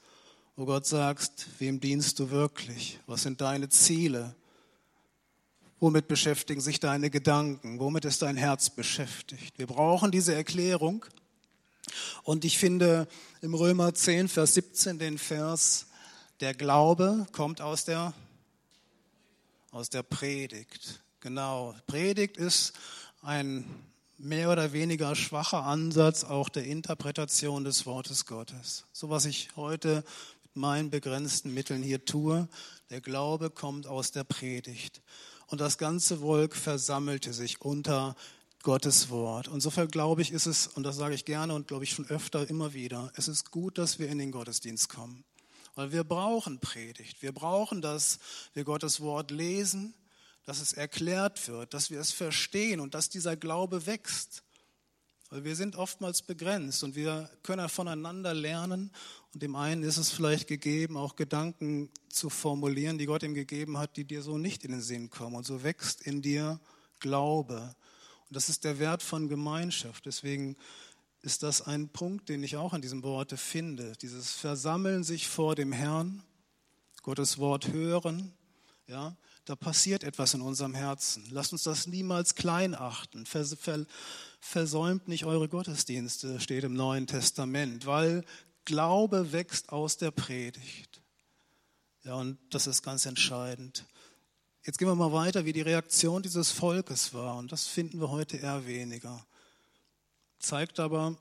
wo 0.55 0.65
Gott 0.65 0.85
sagt, 0.85 1.47
wem 1.59 1.79
dienst 1.79 2.19
du 2.19 2.29
wirklich? 2.29 2.99
Was 3.05 3.23
sind 3.23 3.41
deine 3.41 3.69
Ziele? 3.69 4.35
Womit 5.79 6.07
beschäftigen 6.07 6.59
sich 6.59 6.79
deine 6.79 7.09
Gedanken? 7.09 7.79
Womit 7.79 8.03
ist 8.05 8.21
dein 8.21 8.35
Herz 8.35 8.69
beschäftigt? 8.69 9.57
Wir 9.57 9.67
brauchen 9.67 10.11
diese 10.11 10.35
Erklärung. 10.35 11.05
Und 12.23 12.43
ich 12.43 12.57
finde 12.57 13.07
im 13.41 13.53
Römer 13.53 13.93
10, 13.93 14.27
Vers 14.27 14.55
17 14.55 14.99
den 14.99 15.17
Vers, 15.17 15.87
der 16.41 16.53
Glaube 16.53 17.27
kommt 17.31 17.61
aus 17.61 17.85
der, 17.85 18.13
aus 19.71 19.89
der 19.89 20.03
Predigt. 20.03 21.01
Genau. 21.19 21.75
Predigt 21.87 22.37
ist 22.37 22.73
ein 23.21 23.65
mehr 24.17 24.51
oder 24.51 24.73
weniger 24.73 25.15
schwacher 25.15 25.63
Ansatz 25.63 26.23
auch 26.23 26.49
der 26.49 26.65
Interpretation 26.65 27.63
des 27.63 27.85
Wortes 27.85 28.25
Gottes. 28.25 28.85
So 28.91 29.09
was 29.09 29.25
ich 29.25 29.49
heute 29.55 30.03
mit 30.43 30.55
meinen 30.55 30.89
begrenzten 30.89 31.53
Mitteln 31.53 31.83
hier 31.83 32.03
tue. 32.05 32.47
Der 32.89 33.01
Glaube 33.01 33.49
kommt 33.49 33.87
aus 33.87 34.11
der 34.11 34.23
Predigt. 34.23 35.01
Und 35.47 35.61
das 35.61 35.77
ganze 35.77 36.17
Volk 36.17 36.55
versammelte 36.55 37.33
sich 37.33 37.61
unter 37.61 38.15
Gottes 38.61 39.09
Wort. 39.09 39.49
Insofern 39.51 39.87
glaube 39.87 40.21
ich, 40.21 40.31
ist 40.31 40.45
es, 40.45 40.67
und 40.67 40.83
das 40.83 40.97
sage 40.97 41.15
ich 41.15 41.25
gerne 41.25 41.53
und 41.53 41.67
glaube 41.67 41.85
ich 41.85 41.91
schon 41.91 42.07
öfter 42.07 42.49
immer 42.49 42.73
wieder, 42.73 43.11
es 43.15 43.27
ist 43.27 43.51
gut, 43.51 43.77
dass 43.77 43.99
wir 43.99 44.09
in 44.09 44.17
den 44.17 44.31
Gottesdienst 44.31 44.89
kommen. 44.89 45.23
Weil 45.75 45.91
wir 45.91 46.03
brauchen 46.03 46.59
Predigt. 46.59 47.21
Wir 47.21 47.31
brauchen, 47.31 47.81
dass 47.81 48.19
wir 48.53 48.63
Gottes 48.63 49.01
Wort 49.01 49.31
lesen, 49.31 49.93
dass 50.45 50.61
es 50.61 50.73
erklärt 50.73 51.47
wird, 51.47 51.73
dass 51.73 51.91
wir 51.91 51.99
es 51.99 52.11
verstehen 52.11 52.79
und 52.79 52.95
dass 52.95 53.09
dieser 53.09 53.35
Glaube 53.35 53.85
wächst. 53.85 54.43
Weil 55.29 55.43
wir 55.43 55.55
sind 55.55 55.75
oftmals 55.75 56.23
begrenzt 56.23 56.83
und 56.83 56.95
wir 56.95 57.29
können 57.43 57.69
voneinander 57.69 58.33
lernen. 58.33 58.91
Und 59.33 59.43
dem 59.43 59.55
einen 59.55 59.83
ist 59.83 59.97
es 59.97 60.09
vielleicht 60.09 60.47
gegeben, 60.47 60.97
auch 60.97 61.15
Gedanken 61.15 61.91
zu 62.09 62.31
formulieren, 62.31 62.97
die 62.97 63.05
Gott 63.05 63.21
ihm 63.21 63.35
gegeben 63.35 63.77
hat, 63.77 63.95
die 63.95 64.05
dir 64.05 64.23
so 64.23 64.39
nicht 64.39 64.65
in 64.65 64.71
den 64.71 64.81
Sinn 64.81 65.11
kommen. 65.11 65.35
Und 65.35 65.45
so 65.45 65.63
wächst 65.63 66.01
in 66.01 66.23
dir 66.23 66.59
Glaube. 66.99 67.75
Und 68.27 68.35
das 68.35 68.49
ist 68.49 68.63
der 68.63 68.79
Wert 68.79 69.03
von 69.03 69.27
Gemeinschaft. 69.27 70.07
Deswegen 70.07 70.57
ist 71.21 71.43
das 71.43 71.61
ein 71.61 71.89
Punkt, 71.89 72.29
den 72.29 72.43
ich 72.43 72.55
auch 72.55 72.73
an 72.73 72.81
diesem 72.81 73.03
Worte 73.03 73.37
finde. 73.37 73.93
Dieses 74.01 74.31
Versammeln 74.31 75.03
sich 75.03 75.27
vor 75.27 75.55
dem 75.55 75.71
Herrn, 75.71 76.23
Gottes 77.01 77.37
Wort 77.37 77.69
hören, 77.69 78.33
ja, 78.87 79.15
da 79.45 79.55
passiert 79.55 80.03
etwas 80.03 80.33
in 80.33 80.41
unserem 80.41 80.73
Herzen. 80.75 81.27
Lasst 81.31 81.53
uns 81.53 81.63
das 81.63 81.87
niemals 81.87 82.35
klein 82.35 82.75
achten. 82.75 83.25
Vers, 83.25 83.55
ver, 83.59 83.85
versäumt 84.39 85.07
nicht 85.07 85.25
eure 85.25 85.49
Gottesdienste, 85.49 86.39
steht 86.39 86.63
im 86.63 86.73
Neuen 86.73 87.07
Testament, 87.07 87.85
weil 87.85 88.23
Glaube 88.65 89.31
wächst 89.31 89.69
aus 89.69 89.97
der 89.97 90.11
Predigt. 90.11 91.01
Ja, 92.03 92.15
und 92.15 92.37
das 92.51 92.67
ist 92.67 92.81
ganz 92.81 93.05
entscheidend. 93.05 93.85
Jetzt 94.63 94.77
gehen 94.77 94.87
wir 94.87 94.95
mal 94.95 95.13
weiter, 95.13 95.45
wie 95.45 95.53
die 95.53 95.61
Reaktion 95.61 96.21
dieses 96.21 96.51
Volkes 96.51 97.13
war. 97.13 97.37
Und 97.37 97.51
das 97.51 97.65
finden 97.65 97.99
wir 97.99 98.11
heute 98.11 98.37
eher 98.37 98.67
weniger. 98.67 99.25
Zeigt 100.39 100.79
aber, 100.79 101.17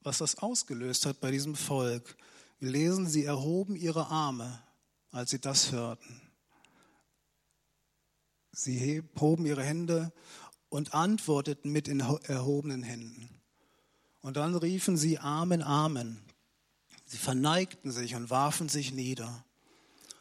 was 0.00 0.18
das 0.18 0.38
ausgelöst 0.38 1.06
hat 1.06 1.20
bei 1.20 1.30
diesem 1.30 1.54
Volk. 1.54 2.16
Wir 2.58 2.70
lesen, 2.70 3.06
sie 3.06 3.24
erhoben 3.24 3.76
ihre 3.76 4.06
Arme, 4.06 4.62
als 5.10 5.30
sie 5.30 5.40
das 5.40 5.72
hörten. 5.72 6.22
Sie 8.52 9.02
hoben 9.20 9.44
ihre 9.44 9.62
Hände 9.62 10.12
und 10.70 10.94
antworteten 10.94 11.70
mit 11.70 11.88
in 11.88 12.00
erhobenen 12.00 12.82
Händen. 12.82 13.28
Und 14.22 14.38
dann 14.38 14.54
riefen 14.54 14.96
sie 14.96 15.18
Amen, 15.18 15.62
Amen. 15.62 16.22
Sie 17.04 17.18
verneigten 17.18 17.92
sich 17.92 18.14
und 18.14 18.30
warfen 18.30 18.68
sich 18.68 18.92
nieder. 18.92 19.44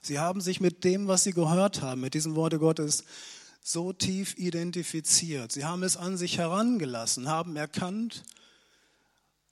Sie 0.02 0.20
haben 0.20 0.42
sich 0.42 0.60
mit 0.60 0.84
dem, 0.84 1.08
was 1.08 1.24
sie 1.24 1.32
gehört 1.32 1.82
haben, 1.82 2.02
mit 2.02 2.14
diesem 2.14 2.36
Worte 2.36 2.60
Gottes, 2.60 3.06
so 3.68 3.94
tief 3.94 4.38
identifiziert. 4.38 5.52
Sie 5.52 5.66
haben 5.66 5.82
es 5.82 5.98
an 5.98 6.18
sich 6.18 6.38
herangelassen, 6.38 7.28
haben 7.28 7.56
erkannt, 7.56 8.24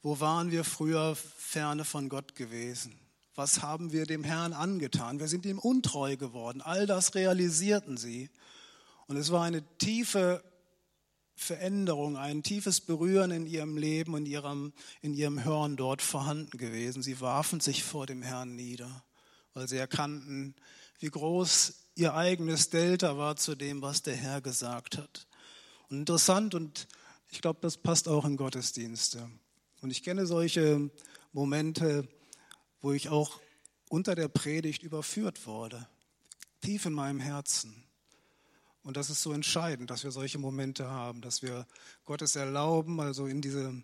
wo 0.03 0.19
waren 0.19 0.51
wir 0.51 0.63
früher 0.63 1.15
ferne 1.15 1.83
von 1.83 2.09
Gott 2.09 2.35
gewesen? 2.35 2.93
Was 3.33 3.63
haben 3.63 3.91
wir 3.91 4.05
dem 4.05 4.23
Herrn 4.23 4.53
angetan? 4.53 5.19
Wir 5.19 5.27
sind 5.27 5.47
ihm 5.47 5.57
untreu 5.57 6.15
geworden. 6.15 6.61
All 6.61 6.85
das 6.85 7.15
realisierten 7.15 7.97
sie. 7.97 8.29
Und 9.07 9.17
es 9.17 9.31
war 9.31 9.45
eine 9.45 9.63
tiefe 9.79 10.43
Veränderung, 11.33 12.15
ein 12.15 12.43
tiefes 12.43 12.81
Berühren 12.81 13.31
in 13.31 13.47
ihrem 13.47 13.77
Leben 13.77 14.13
und 14.13 14.27
ihrem, 14.27 14.73
in 15.01 15.15
ihrem 15.15 15.43
Hören 15.43 15.75
dort 15.75 16.03
vorhanden 16.03 16.59
gewesen. 16.59 17.01
Sie 17.01 17.19
warfen 17.19 17.61
sich 17.61 17.83
vor 17.83 18.05
dem 18.05 18.21
Herrn 18.21 18.55
nieder, 18.55 19.03
weil 19.55 19.67
sie 19.67 19.77
erkannten, 19.77 20.53
wie 20.99 21.09
groß 21.09 21.82
ihr 21.95 22.13
eigenes 22.13 22.69
Delta 22.69 23.17
war 23.17 23.35
zu 23.35 23.55
dem, 23.55 23.81
was 23.81 24.01
der 24.01 24.15
Herr 24.15 24.41
gesagt 24.41 24.97
hat. 24.97 25.27
Und 25.89 25.99
interessant 25.99 26.55
und 26.55 26.87
ich 27.29 27.41
glaube, 27.41 27.59
das 27.61 27.77
passt 27.77 28.07
auch 28.07 28.25
in 28.25 28.37
Gottesdienste. 28.37 29.29
Und 29.81 29.91
ich 29.91 30.03
kenne 30.03 30.25
solche 30.25 30.89
Momente, 31.31 32.07
wo 32.81 32.93
ich 32.93 33.09
auch 33.09 33.39
unter 33.89 34.15
der 34.15 34.27
Predigt 34.27 34.83
überführt 34.83 35.45
wurde, 35.45 35.87
tief 36.61 36.85
in 36.85 36.93
meinem 36.93 37.19
Herzen. 37.19 37.83
Und 38.83 38.97
das 38.97 39.09
ist 39.09 39.21
so 39.21 39.31
entscheidend, 39.31 39.89
dass 39.89 40.03
wir 40.03 40.11
solche 40.11 40.39
Momente 40.39 40.89
haben, 40.89 41.21
dass 41.21 41.41
wir 41.41 41.65
Gottes 42.05 42.35
erlauben, 42.35 42.99
also 42.99 43.27
in 43.27 43.41
diese 43.41 43.81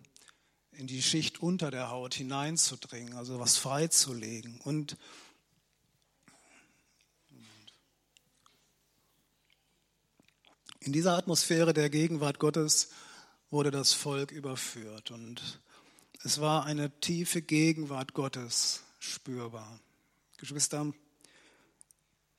in 0.72 0.86
die 0.86 1.02
Schicht 1.02 1.40
unter 1.40 1.70
der 1.70 1.90
Haut 1.90 2.14
hineinzudringen, 2.14 3.14
also 3.14 3.38
was 3.38 3.56
freizulegen. 3.56 4.60
Und 4.60 4.96
in 10.80 10.92
dieser 10.92 11.16
Atmosphäre 11.16 11.74
der 11.74 11.90
Gegenwart 11.90 12.38
Gottes 12.38 12.88
wurde 13.50 13.70
das 13.70 13.92
Volk 13.92 14.32
überführt 14.32 15.10
und 15.10 15.60
es 16.22 16.40
war 16.40 16.64
eine 16.64 16.90
tiefe 17.00 17.42
Gegenwart 17.42 18.14
Gottes 18.14 18.82
spürbar. 18.98 19.78
Geschwister, 20.38 20.92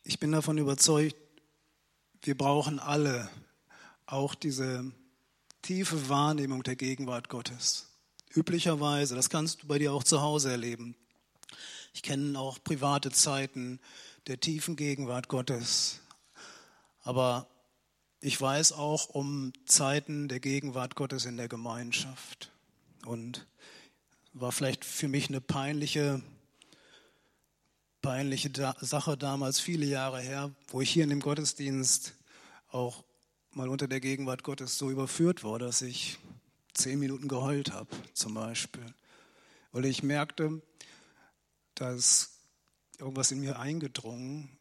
ich 0.03 0.19
bin 0.19 0.31
davon 0.31 0.57
überzeugt, 0.57 1.15
wir 2.23 2.35
brauchen 2.35 2.79
alle 2.79 3.29
auch 4.07 4.33
diese 4.33 4.91
tiefe 5.61 6.09
Wahrnehmung 6.09 6.63
der 6.63 6.75
Gegenwart 6.75 7.29
Gottes. 7.29 7.87
Üblicherweise, 8.33 9.15
das 9.15 9.29
kannst 9.29 9.63
du 9.63 9.67
bei 9.67 9.77
dir 9.77 9.93
auch 9.93 10.03
zu 10.03 10.21
Hause 10.21 10.51
erleben. 10.51 10.95
Ich 11.93 12.01
kenne 12.01 12.39
auch 12.39 12.57
private 12.63 13.11
Zeiten 13.11 13.79
der 14.27 14.39
tiefen 14.39 14.75
Gegenwart 14.75 15.27
Gottes. 15.27 15.99
Aber 17.03 17.47
ich 18.21 18.39
weiß 18.39 18.71
auch 18.73 19.09
um 19.09 19.51
Zeiten 19.65 20.27
der 20.27 20.39
Gegenwart 20.39 20.95
Gottes 20.95 21.25
in 21.25 21.37
der 21.37 21.47
Gemeinschaft. 21.47 22.51
Und 23.05 23.47
war 24.33 24.51
vielleicht 24.51 24.85
für 24.85 25.07
mich 25.07 25.27
eine 25.27 25.41
peinliche 25.41 26.21
peinliche 28.01 28.51
Sache 28.79 29.17
damals, 29.17 29.59
viele 29.59 29.85
Jahre 29.85 30.19
her, 30.19 30.51
wo 30.69 30.81
ich 30.81 30.89
hier 30.89 31.03
in 31.03 31.09
dem 31.09 31.19
Gottesdienst 31.19 32.13
auch 32.69 33.03
mal 33.51 33.69
unter 33.69 33.87
der 33.87 33.99
Gegenwart 33.99 34.43
Gottes 34.43 34.77
so 34.77 34.89
überführt 34.89 35.43
wurde, 35.43 35.65
dass 35.65 35.81
ich 35.81 36.17
zehn 36.73 36.99
Minuten 36.99 37.27
geheult 37.27 37.71
habe, 37.71 37.89
zum 38.13 38.33
Beispiel. 38.33 38.93
Weil 39.71 39.85
ich 39.85 40.03
merkte, 40.03 40.61
dass 41.75 42.39
irgendwas 42.97 43.31
in 43.31 43.39
mir 43.39 43.59
eingedrungen, 43.59 44.57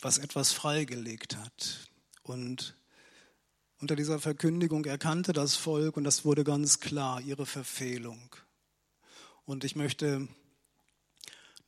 was 0.00 0.18
etwas 0.18 0.52
freigelegt 0.52 1.36
hat. 1.36 1.90
Und 2.26 2.74
unter 3.78 3.94
dieser 3.94 4.18
Verkündigung 4.18 4.84
erkannte 4.84 5.32
das 5.32 5.54
Volk, 5.54 5.96
und 5.96 6.04
das 6.04 6.24
wurde 6.24 6.42
ganz 6.42 6.80
klar, 6.80 7.20
ihre 7.20 7.46
Verfehlung. 7.46 8.34
Und 9.44 9.62
ich 9.62 9.76
möchte 9.76 10.26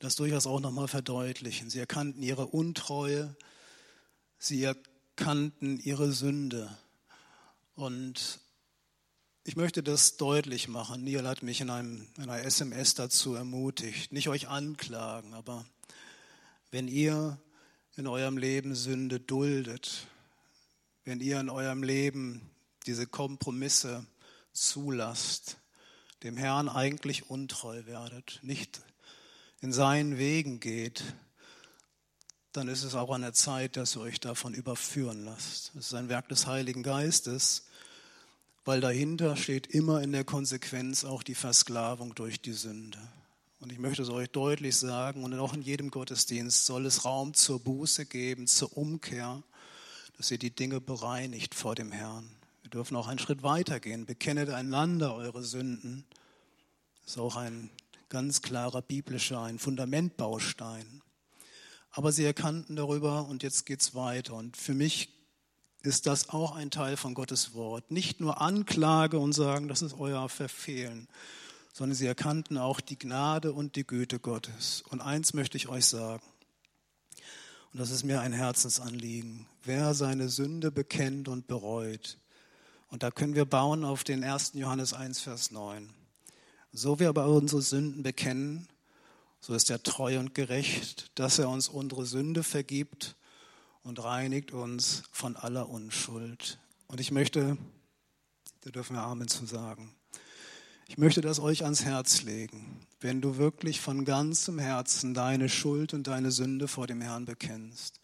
das 0.01 0.17
durchaus 0.17 0.47
auch 0.47 0.59
nochmal 0.59 0.89
verdeutlichen. 0.89 1.71
Sie 1.71 1.79
erkannten 1.79 2.23
ihre 2.23 2.47
Untreue, 2.47 3.37
sie 4.39 4.65
erkannten 4.65 5.79
ihre 5.79 6.11
Sünde. 6.11 6.77
Und 7.75 8.41
ich 9.45 9.55
möchte 9.55 9.85
das 9.85 10.17
deutlich 10.17 10.67
machen. 10.67 11.05
Neil 11.05 11.27
hat 11.27 11.45
mich 11.45 11.61
in, 11.61 11.71
einem, 11.71 12.09
in 12.17 12.25
einer 12.25 12.43
SMS 12.43 12.95
dazu 12.95 13.35
ermutigt. 13.35 14.13
Nicht 14.13 14.29
euch 14.29 14.49
anklagen, 14.49 15.35
aber 15.35 15.65
wenn 16.73 16.89
ihr 16.89 17.39
in 17.97 18.09
eurem 18.09 18.39
Leben 18.39 18.75
Sünde 18.75 19.21
duldet, 19.21 20.09
wenn 21.09 21.21
ihr 21.21 21.41
in 21.41 21.49
eurem 21.49 21.83
Leben 21.83 22.43
diese 22.85 23.07
Kompromisse 23.07 24.05
zulasst, 24.53 25.57
dem 26.23 26.37
Herrn 26.37 26.69
eigentlich 26.69 27.31
untreu 27.31 27.87
werdet, 27.87 28.41
nicht 28.43 28.83
in 29.63 29.73
seinen 29.73 30.19
Wegen 30.19 30.61
geht, 30.61 31.03
dann 32.53 32.69
ist 32.69 32.83
es 32.83 32.95
auch 32.95 33.11
an 33.11 33.23
der 33.23 33.33
Zeit, 33.33 33.79
dass 33.79 33.97
ihr 33.97 34.03
euch 34.03 34.21
davon 34.21 34.53
überführen 34.53 35.25
lasst. 35.25 35.73
Es 35.77 35.87
ist 35.87 35.95
ein 35.95 36.11
Werk 36.11 36.29
des 36.29 36.47
Heiligen 36.47 36.83
Geistes, 36.83 37.65
weil 38.67 38.83
dahinter 38.83 39.35
steht 39.37 39.67
immer 39.69 40.03
in 40.03 40.13
der 40.13 40.25
Konsequenz 40.25 41.05
auch 41.05 41.23
die 41.23 41.35
Versklavung 41.35 42.15
durch 42.17 42.43
die 42.43 42.53
Sünde. 42.53 42.99
Und 43.61 43.73
ich 43.73 43.79
möchte 43.79 44.03
es 44.03 44.11
euch 44.11 44.29
deutlich 44.29 44.77
sagen, 44.77 45.25
und 45.25 45.33
auch 45.39 45.55
in 45.55 45.63
jedem 45.63 45.91
Gottesdienst 45.91 46.67
soll 46.67 46.85
es 46.85 47.07
Raum 47.07 47.33
zur 47.33 47.61
Buße 47.61 48.05
geben, 48.05 48.47
zur 48.47 48.77
Umkehr, 48.77 49.43
dass 50.19 50.33
ihr 50.33 50.39
die 50.39 50.55
Dinge 50.55 50.81
bereinigt 50.81 51.55
vor 51.55 51.77
dem 51.77 51.93
Herrn. 51.93 52.29
Wir 52.63 52.71
dürfen 52.71 52.97
auch 52.97 53.07
einen 53.07 53.21
Schritt 53.21 53.43
weiter 53.45 53.79
gehen. 53.79 54.05
Bekennet 54.05 54.51
einander 54.51 55.15
eure 55.15 55.45
Sünden. 55.45 56.05
Das 57.01 57.13
ist 57.13 57.19
auch 57.19 57.37
ein 57.37 57.71
ganz 58.09 58.43
klarer 58.43 58.83
biblischer, 58.83 59.41
ein 59.41 59.61
Fundamentbaustein. 59.61 61.03
Aber 61.93 62.11
sie 62.11 62.25
erkannten 62.25 62.75
darüber 62.75 63.27
und 63.29 63.45
jetzt 63.45 63.65
geht 63.65 63.81
es 63.81 63.95
weiter. 63.95 64.35
Und 64.35 64.57
für 64.57 64.75
mich 64.75 65.09
ist 65.83 66.07
das 66.07 66.31
auch 66.31 66.55
ein 66.57 66.73
Teil 66.73 66.97
von 66.97 67.15
Gottes 67.15 67.55
Wort. 67.55 67.91
Nicht 67.93 68.21
nur 68.21 68.41
Anklage 68.41 69.19
und 69.21 69.33
sagen, 69.33 69.69
das 69.69 69.83
ist 69.83 69.95
euer 69.95 70.29
Verfehlen, 70.29 71.07
sondern 71.73 71.95
sie 71.95 72.07
erkannten 72.07 72.59
auch 72.59 72.81
die 72.81 72.99
Gnade 72.99 73.53
und 73.53 73.77
die 73.77 73.87
Güte 73.87 74.19
Gottes. 74.19 74.83
Und 74.89 75.01
eins 75.01 75.33
möchte 75.33 75.57
ich 75.57 75.69
euch 75.69 75.87
sagen, 75.87 76.25
und 77.79 77.83
das 77.83 77.93
ist 77.93 78.03
mir 78.03 78.21
ein 78.21 78.33
Herzensanliegen, 78.33 79.47
wer 79.63 79.95
seine 79.95 80.29
Sünde 80.31 80.73
bekennt 80.73 81.29
und 81.29 81.47
bereut, 81.47 82.19
und 82.89 83.05
da 83.05 83.13
können 83.13 83.37
wir 83.37 83.45
bauen 83.45 83.85
auf 83.85 84.03
den 84.03 84.25
1. 84.25 84.55
Johannes 84.55 84.95
1, 84.95 85.21
Vers 85.21 85.53
9. 85.53 85.89
So 86.73 86.99
wir 86.99 87.09
aber 87.09 87.29
unsere 87.29 87.63
Sünden 87.63 88.03
bekennen, 88.03 88.67
so 89.39 89.55
ist 89.55 89.71
er 89.71 89.81
treu 89.81 90.19
und 90.19 90.35
gerecht, 90.35 91.13
dass 91.15 91.39
er 91.39 91.49
uns 91.51 91.69
unsere 91.69 92.05
Sünde 92.05 92.43
vergibt 92.43 93.15
und 93.85 94.03
reinigt 94.03 94.51
uns 94.51 95.05
von 95.13 95.37
aller 95.37 95.69
Unschuld. 95.69 96.59
Und 96.89 96.99
ich 96.99 97.13
möchte, 97.13 97.57
da 98.63 98.71
dürfen 98.71 98.97
wir 98.97 99.05
Amen 99.05 99.29
zu 99.29 99.47
sagen, 99.47 99.95
ich 100.89 100.99
möchte 100.99 101.21
das 101.21 101.39
euch 101.39 101.63
ans 101.63 101.85
Herz 101.85 102.23
legen, 102.23 102.88
wenn 103.01 103.21
du 103.21 103.37
wirklich 103.37 103.81
von 103.81 104.05
ganzem 104.05 104.59
Herzen 104.59 105.15
deine 105.15 105.49
Schuld 105.49 105.95
und 105.95 106.07
deine 106.07 106.31
Sünde 106.31 106.69
vor 106.69 106.87
dem 106.87 107.01
Herrn 107.01 107.25
bekennst, 107.25 108.01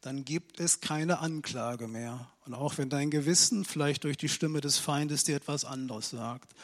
dann 0.00 0.24
gibt 0.24 0.60
es 0.60 0.80
keine 0.80 1.18
Anklage 1.18 1.88
mehr. 1.88 2.30
Und 2.44 2.54
auch 2.54 2.78
wenn 2.78 2.88
dein 2.88 3.10
Gewissen 3.10 3.64
vielleicht 3.64 4.04
durch 4.04 4.16
die 4.16 4.28
Stimme 4.28 4.60
des 4.60 4.78
Feindes 4.78 5.24
dir 5.24 5.36
etwas 5.36 5.64
anderes 5.64 6.10
sagt, 6.10 6.54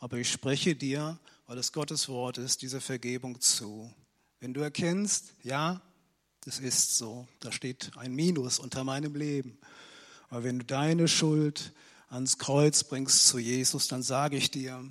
aber 0.00 0.16
ich 0.16 0.30
spreche 0.30 0.74
dir, 0.74 1.18
weil 1.46 1.58
es 1.58 1.72
Gottes 1.72 2.08
Wort 2.08 2.38
ist, 2.38 2.62
diese 2.62 2.80
Vergebung 2.80 3.40
zu. 3.40 3.92
Wenn 4.40 4.54
du 4.54 4.60
erkennst, 4.60 5.34
ja, 5.42 5.80
es 6.46 6.60
ist 6.60 6.96
so, 6.96 7.26
da 7.40 7.52
steht 7.52 7.90
ein 7.96 8.14
Minus 8.14 8.58
unter 8.58 8.84
meinem 8.84 9.14
Leben. 9.14 9.58
Aber 10.28 10.44
wenn 10.44 10.60
du 10.60 10.64
deine 10.64 11.08
Schuld 11.08 11.72
ans 12.08 12.38
Kreuz 12.38 12.84
bringst 12.84 13.26
zu 13.26 13.38
Jesus, 13.38 13.88
dann 13.88 14.02
sage 14.02 14.36
ich 14.36 14.50
dir, 14.50 14.84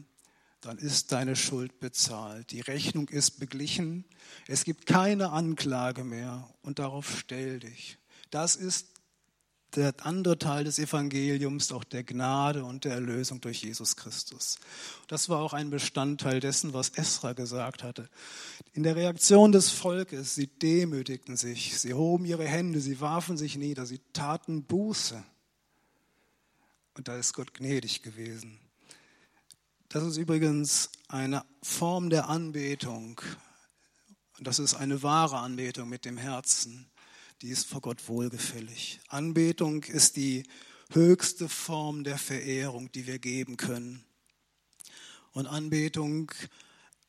dann 0.68 0.78
ist 0.78 1.14
deine 1.14 1.38
Schuld 1.38 1.80
bezahlt. 1.80 2.52
Die 2.52 2.60
Rechnung 2.60 3.08
ist 3.08 3.40
beglichen. 3.40 4.04
Es 4.48 4.66
gibt 4.66 4.86
keine 4.86 5.32
Anklage 5.32 6.04
mehr 6.04 6.50
und 6.62 6.80
darauf 6.80 7.20
stell 7.20 7.62
dich. 7.62 7.98
Das 8.32 8.58
ist 8.58 8.88
der 9.76 9.94
andere 10.06 10.38
Teil 10.38 10.66
des 10.66 10.78
Evangeliums, 10.78 11.72
auch 11.72 11.86
der 11.86 12.04
Gnade 12.04 12.66
und 12.66 12.84
der 12.84 12.94
Erlösung 12.94 13.40
durch 13.40 13.64
Jesus 13.64 13.96
Christus. 13.96 14.60
Das 15.08 15.30
war 15.30 15.40
auch 15.40 15.54
ein 15.54 15.70
Bestandteil 15.70 16.42
dessen, 16.42 16.74
was 16.74 16.90
Esra 16.90 17.32
gesagt 17.32 17.84
hatte. 17.84 18.10
In 18.74 18.84
der 18.84 18.98
Reaktion 18.98 19.54
des 19.54 19.70
Volkes, 19.70 20.36
sie 20.36 20.48
demütigten 20.48 21.38
sich, 21.38 21.80
sie 21.80 21.94
hoben 21.94 22.26
ihre 22.26 22.46
Hände, 22.46 22.82
sie 22.82 23.00
warfen 23.00 23.38
sich 23.38 23.56
nieder, 23.56 23.86
sie 23.86 24.02
taten 24.12 24.64
Buße. 24.64 25.24
Und 26.96 27.08
da 27.08 27.18
ist 27.18 27.34
Gott 27.34 27.54
gnädig 27.54 28.04
gewesen. 28.04 28.60
Das 29.90 30.04
ist 30.04 30.18
übrigens 30.18 30.90
eine 31.08 31.46
Form 31.64 32.10
der 32.10 32.30
Anbetung. 32.30 33.22
Das 34.40 34.60
ist 34.60 34.76
eine 34.76 35.02
wahre 35.04 35.38
Anbetung 35.40 35.90
mit 35.90 36.06
dem 36.06 36.18
Herzen 36.18 36.92
die 37.42 37.50
ist 37.50 37.68
vor 37.68 37.82
Gott 37.82 38.08
wohlgefällig. 38.08 39.00
Anbetung 39.10 39.84
ist 39.84 40.16
die 40.16 40.44
höchste 40.92 41.50
Form 41.50 42.04
der 42.04 42.18
Verehrung, 42.18 42.92
die 42.92 43.06
wir 43.06 43.20
geben 43.20 43.58
können. 43.58 44.04
Und 45.32 45.46
Anbetung 45.46 46.32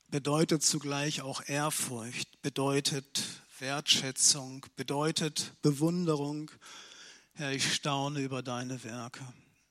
bedeutet 0.08 0.62
zugleich 0.62 1.22
auch 1.22 1.42
Ehrfurcht, 1.46 2.42
bedeutet 2.42 3.24
Wertschätzung, 3.58 4.66
bedeutet 4.76 5.54
Bewunderung. 5.62 6.50
Herr, 7.32 7.52
ich 7.52 7.72
staune 7.72 8.20
über 8.20 8.42
deine 8.42 8.84
Werke. 8.84 9.26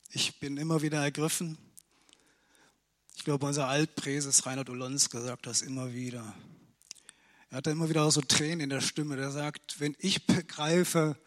Ich 0.09 0.39
bin 0.39 0.57
immer 0.57 0.81
wieder 0.81 1.03
ergriffen. 1.03 1.57
Glaube, 3.27 3.45
unser 3.45 3.67
Altpräses 3.67 4.45
Reinhard 4.45 4.69
Olonske 4.69 5.19
sagt 5.19 5.47
das 5.47 5.61
immer 5.61 5.93
wieder. 5.93 6.33
Er 7.49 7.57
hat 7.57 7.67
immer 7.67 7.89
wieder 7.89 8.09
so 8.09 8.21
Tränen 8.21 8.61
in 8.61 8.69
der 8.69 8.79
Stimme. 8.79 9.17
Der 9.17 9.31
sagt, 9.31 9.81
wenn 9.81 9.97
ich 9.99 10.27
begreife, 10.27 11.17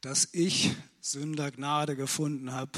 dass 0.00 0.30
ich 0.32 0.72
Sünder 1.00 1.52
Gnade 1.52 1.94
gefunden 1.94 2.50
habe, 2.50 2.72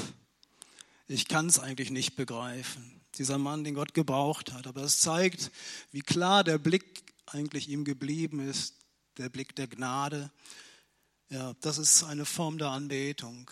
ich 1.07 1.27
kann 1.27 1.47
es 1.47 1.57
eigentlich 1.57 1.89
nicht 1.89 2.15
begreifen. 2.15 3.01
Dieser 3.17 3.39
Mann, 3.39 3.63
den 3.63 3.73
Gott 3.73 3.95
gebraucht 3.95 4.53
hat. 4.53 4.67
Aber 4.67 4.83
es 4.83 4.99
zeigt, 4.99 5.49
wie 5.91 6.01
klar 6.01 6.43
der 6.43 6.59
Blick 6.59 7.01
eigentlich 7.25 7.69
ihm 7.69 7.83
geblieben 7.83 8.39
ist, 8.39 8.75
der 9.17 9.29
Blick 9.29 9.55
der 9.55 9.65
Gnade. 9.65 10.29
Ja, 11.29 11.55
das 11.61 11.79
ist 11.79 12.03
eine 12.03 12.25
Form 12.25 12.59
der 12.59 12.67
Anbetung. 12.67 13.49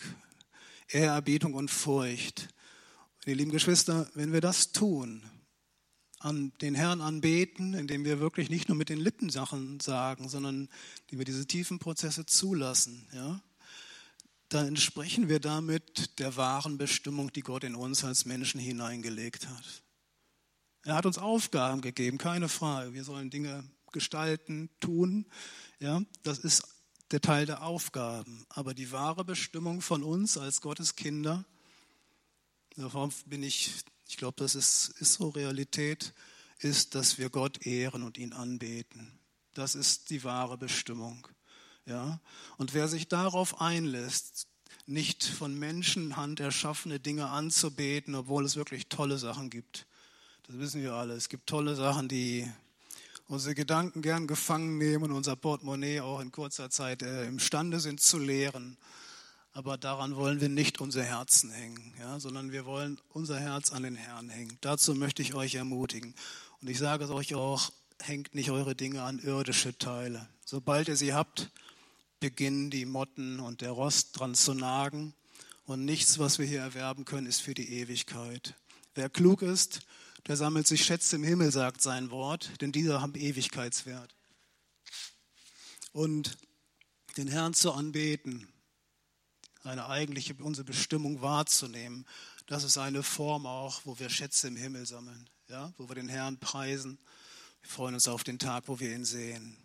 Ehrerbietung 0.86 1.54
und 1.54 1.72
Furcht. 1.72 2.50
Ihr 3.24 3.36
lieben 3.36 3.52
Geschwister, 3.52 4.10
wenn 4.14 4.32
wir 4.32 4.40
das 4.40 4.72
tun, 4.72 5.22
an 6.18 6.52
den 6.60 6.74
Herrn 6.74 7.00
anbeten, 7.00 7.74
indem 7.74 8.04
wir 8.04 8.18
wirklich 8.18 8.50
nicht 8.50 8.68
nur 8.68 8.76
mit 8.76 8.88
den 8.88 8.98
Lippen 8.98 9.30
Sachen 9.30 9.78
sagen, 9.80 10.28
sondern 10.28 10.68
die 11.10 11.18
wir 11.18 11.24
diese 11.24 11.46
tiefen 11.46 11.78
Prozesse 11.78 12.26
zulassen, 12.26 13.08
ja, 13.12 13.40
dann 14.48 14.66
entsprechen 14.66 15.28
wir 15.28 15.40
damit 15.40 16.18
der 16.18 16.36
wahren 16.36 16.78
Bestimmung, 16.78 17.32
die 17.32 17.40
Gott 17.40 17.64
in 17.64 17.74
uns 17.74 18.04
als 18.04 18.24
Menschen 18.24 18.60
hineingelegt 18.60 19.48
hat. 19.48 19.82
Er 20.84 20.94
hat 20.94 21.06
uns 21.06 21.16
Aufgaben 21.16 21.80
gegeben, 21.80 22.18
keine 22.18 22.48
Frage. 22.48 22.92
Wir 22.92 23.04
sollen 23.04 23.30
Dinge 23.30 23.64
gestalten, 23.92 24.68
tun. 24.80 25.26
Ja, 25.78 26.02
das 26.22 26.38
ist 26.38 26.64
der 27.12 27.20
Teil 27.20 27.46
der 27.46 27.62
Aufgaben. 27.62 28.44
Aber 28.48 28.74
die 28.74 28.90
wahre 28.90 29.24
Bestimmung 29.24 29.80
von 29.80 30.02
uns 30.02 30.36
als 30.36 30.60
Gottes 30.60 30.96
Kinder, 30.96 31.44
davon 32.76 33.12
bin 33.26 33.42
ich, 33.42 33.72
ich 34.08 34.16
glaube, 34.16 34.36
das 34.38 34.54
ist, 34.54 34.94
ist 35.00 35.14
so 35.14 35.28
Realität, 35.28 36.14
ist, 36.58 36.94
dass 36.94 37.18
wir 37.18 37.30
Gott 37.30 37.66
ehren 37.66 38.02
und 38.02 38.18
ihn 38.18 38.32
anbeten. 38.32 39.18
Das 39.54 39.74
ist 39.74 40.10
die 40.10 40.24
wahre 40.24 40.56
Bestimmung. 40.56 41.26
Ja? 41.86 42.20
Und 42.56 42.74
wer 42.74 42.88
sich 42.88 43.08
darauf 43.08 43.60
einlässt, 43.60 44.46
nicht 44.86 45.24
von 45.24 45.58
Menschenhand 45.58 46.40
erschaffene 46.40 46.98
Dinge 46.98 47.28
anzubeten, 47.28 48.14
obwohl 48.14 48.44
es 48.44 48.56
wirklich 48.56 48.88
tolle 48.88 49.18
Sachen 49.18 49.50
gibt. 49.50 49.86
Das 50.46 50.58
wissen 50.58 50.82
wir 50.82 50.94
alle. 50.94 51.14
Es 51.14 51.28
gibt 51.28 51.46
tolle 51.46 51.76
Sachen, 51.76 52.08
die 52.08 52.50
unsere 53.28 53.54
Gedanken 53.54 54.02
gern 54.02 54.26
gefangen 54.26 54.78
nehmen 54.78 55.04
und 55.04 55.12
unser 55.12 55.36
Portemonnaie 55.36 56.00
auch 56.00 56.20
in 56.20 56.32
kurzer 56.32 56.68
Zeit 56.70 57.02
äh, 57.02 57.26
imstande 57.26 57.80
sind 57.80 58.00
zu 58.00 58.18
leeren. 58.18 58.76
Aber 59.54 59.76
daran 59.76 60.16
wollen 60.16 60.40
wir 60.40 60.48
nicht 60.48 60.80
unser 60.80 61.04
Herzen 61.04 61.50
hängen, 61.50 61.94
ja, 61.98 62.18
sondern 62.18 62.52
wir 62.52 62.64
wollen 62.64 62.98
unser 63.10 63.38
Herz 63.38 63.70
an 63.70 63.82
den 63.82 63.96
Herrn 63.96 64.30
hängen. 64.30 64.56
Dazu 64.62 64.94
möchte 64.94 65.20
ich 65.20 65.34
euch 65.34 65.56
ermutigen. 65.56 66.14
Und 66.62 66.70
ich 66.70 66.78
sage 66.78 67.04
es 67.04 67.10
euch 67.10 67.34
auch, 67.34 67.70
hängt 68.00 68.34
nicht 68.34 68.50
eure 68.50 68.74
Dinge 68.74 69.02
an 69.02 69.18
irdische 69.18 69.76
Teile. 69.76 70.26
Sobald 70.44 70.88
ihr 70.88 70.96
sie 70.96 71.12
habt, 71.12 71.50
beginnen 72.18 72.70
die 72.70 72.86
Motten 72.86 73.40
und 73.40 73.60
der 73.60 73.72
Rost 73.72 74.18
dran 74.18 74.34
zu 74.34 74.54
nagen. 74.54 75.12
Und 75.64 75.84
nichts, 75.84 76.18
was 76.18 76.38
wir 76.38 76.46
hier 76.46 76.60
erwerben 76.60 77.04
können, 77.04 77.26
ist 77.26 77.42
für 77.42 77.54
die 77.54 77.72
Ewigkeit. 77.74 78.54
Wer 78.94 79.10
klug 79.10 79.42
ist, 79.42 79.80
der 80.28 80.36
sammelt 80.36 80.66
sich 80.66 80.84
Schätze 80.84 81.16
im 81.16 81.24
Himmel, 81.24 81.52
sagt 81.52 81.82
sein 81.82 82.10
Wort, 82.10 82.60
denn 82.60 82.72
diese 82.72 83.00
haben 83.00 83.14
Ewigkeitswert. 83.14 84.14
Und 85.92 86.38
den 87.16 87.28
Herrn 87.28 87.54
zu 87.54 87.72
anbeten, 87.72 88.48
eine 89.64 89.88
eigentliche, 89.88 90.34
unsere 90.34 90.64
Bestimmung 90.64 91.22
wahrzunehmen, 91.22 92.06
das 92.46 92.64
ist 92.64 92.78
eine 92.78 93.02
Form 93.02 93.46
auch, 93.46 93.82
wo 93.84 93.98
wir 93.98 94.10
Schätze 94.10 94.48
im 94.48 94.56
Himmel 94.56 94.86
sammeln, 94.86 95.28
ja, 95.48 95.72
wo 95.78 95.88
wir 95.88 95.94
den 95.94 96.08
Herrn 96.08 96.38
preisen. 96.38 96.98
Wir 97.60 97.70
freuen 97.70 97.94
uns 97.94 98.08
auf 98.08 98.24
den 98.24 98.38
Tag, 98.38 98.64
wo 98.66 98.80
wir 98.80 98.94
ihn 98.94 99.04
sehen. 99.04 99.56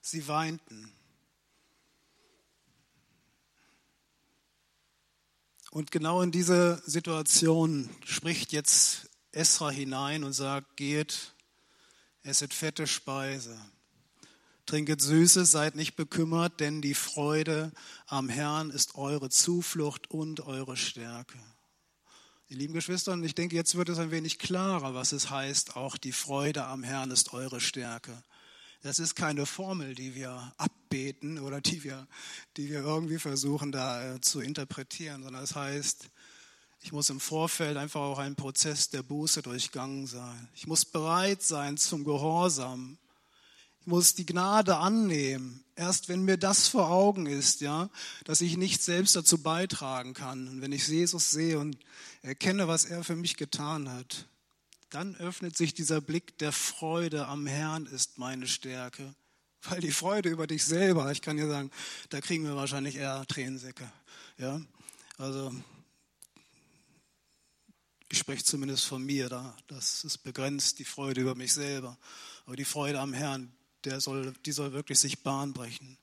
Sie 0.00 0.26
weinten, 0.28 0.92
Und 5.74 5.90
genau 5.90 6.22
in 6.22 6.30
diese 6.30 6.80
Situation 6.86 7.90
spricht 8.04 8.52
jetzt 8.52 9.10
Esra 9.32 9.70
hinein 9.70 10.22
und 10.22 10.32
sagt, 10.32 10.76
geht, 10.76 11.34
esset 12.22 12.54
fette 12.54 12.86
Speise, 12.86 13.58
trinket 14.66 15.00
Süßes, 15.00 15.50
seid 15.50 15.74
nicht 15.74 15.96
bekümmert, 15.96 16.60
denn 16.60 16.82
die 16.82 16.94
Freude 16.94 17.72
am 18.06 18.28
Herrn 18.28 18.70
ist 18.70 18.94
eure 18.94 19.28
Zuflucht 19.30 20.10
und 20.10 20.40
eure 20.40 20.76
Stärke. 20.76 21.38
Die 22.50 22.54
lieben 22.54 22.74
Geschwister, 22.74 23.16
ich 23.22 23.34
denke, 23.34 23.56
jetzt 23.56 23.74
wird 23.74 23.88
es 23.88 23.98
ein 23.98 24.10
wenig 24.10 24.38
klarer, 24.38 24.94
was 24.94 25.12
es 25.12 25.30
heißt, 25.30 25.76
auch 25.76 25.96
die 25.96 26.12
Freude 26.12 26.64
am 26.64 26.82
Herrn 26.82 27.10
ist 27.10 27.32
eure 27.32 27.60
Stärke. 27.60 28.22
Das 28.82 28.98
ist 28.98 29.14
keine 29.14 29.46
Formel, 29.46 29.94
die 29.94 30.14
wir 30.14 30.52
abbeten 30.58 31.38
oder 31.38 31.62
die 31.62 31.84
wir, 31.84 32.06
die 32.58 32.68
wir 32.68 32.80
irgendwie 32.80 33.18
versuchen 33.18 33.72
da 33.72 34.16
äh, 34.16 34.20
zu 34.20 34.40
interpretieren, 34.40 35.22
sondern 35.22 35.42
es 35.42 35.50
das 35.50 35.56
heißt, 35.56 36.10
ich 36.80 36.92
muss 36.92 37.08
im 37.08 37.18
Vorfeld 37.18 37.78
einfach 37.78 38.02
auch 38.02 38.18
einen 38.18 38.36
Prozess 38.36 38.90
der 38.90 39.02
Buße 39.02 39.40
durchgangen 39.40 40.06
sein. 40.06 40.50
Ich 40.54 40.66
muss 40.66 40.84
bereit 40.84 41.42
sein 41.42 41.78
zum 41.78 42.04
Gehorsam. 42.04 42.98
Ich 43.84 43.86
muss 43.86 44.14
die 44.14 44.24
Gnade 44.24 44.78
annehmen. 44.78 45.62
Erst 45.76 46.08
wenn 46.08 46.22
mir 46.22 46.38
das 46.38 46.68
vor 46.68 46.88
Augen 46.88 47.26
ist, 47.26 47.60
ja, 47.60 47.90
dass 48.24 48.40
ich 48.40 48.56
nicht 48.56 48.82
selbst 48.82 49.14
dazu 49.14 49.42
beitragen 49.42 50.14
kann. 50.14 50.48
Und 50.48 50.62
wenn 50.62 50.72
ich 50.72 50.88
Jesus 50.88 51.30
sehe 51.30 51.58
und 51.58 51.76
erkenne, 52.22 52.66
was 52.66 52.86
er 52.86 53.04
für 53.04 53.14
mich 53.14 53.36
getan 53.36 53.92
hat, 53.92 54.26
dann 54.88 55.14
öffnet 55.16 55.58
sich 55.58 55.74
dieser 55.74 56.00
Blick 56.00 56.38
der 56.38 56.52
Freude 56.52 57.26
am 57.26 57.46
Herrn 57.46 57.84
ist 57.84 58.16
meine 58.16 58.48
Stärke. 58.48 59.14
Weil 59.64 59.82
die 59.82 59.92
Freude 59.92 60.30
über 60.30 60.46
dich 60.46 60.64
selber, 60.64 61.12
ich 61.12 61.20
kann 61.20 61.36
dir 61.36 61.48
sagen, 61.48 61.70
da 62.08 62.22
kriegen 62.22 62.44
wir 62.44 62.56
wahrscheinlich 62.56 62.96
eher 62.96 63.26
Tränensäcke. 63.26 63.92
Ja? 64.38 64.62
Also, 65.18 65.54
ich 68.08 68.16
spreche 68.16 68.44
zumindest 68.44 68.86
von 68.86 69.04
mir 69.04 69.28
da. 69.28 69.54
Das 69.66 70.04
ist 70.04 70.18
begrenzt, 70.18 70.78
die 70.78 70.86
Freude 70.86 71.20
über 71.20 71.34
mich 71.34 71.52
selber. 71.52 71.98
Aber 72.46 72.56
die 72.56 72.64
Freude 72.64 72.98
am 72.98 73.12
Herrn, 73.12 73.52
der 73.84 74.00
soll, 74.00 74.32
die 74.44 74.52
soll 74.52 74.72
wirklich 74.72 74.98
sich 74.98 75.22
Bahn 75.22 75.52
brechen. 75.52 75.98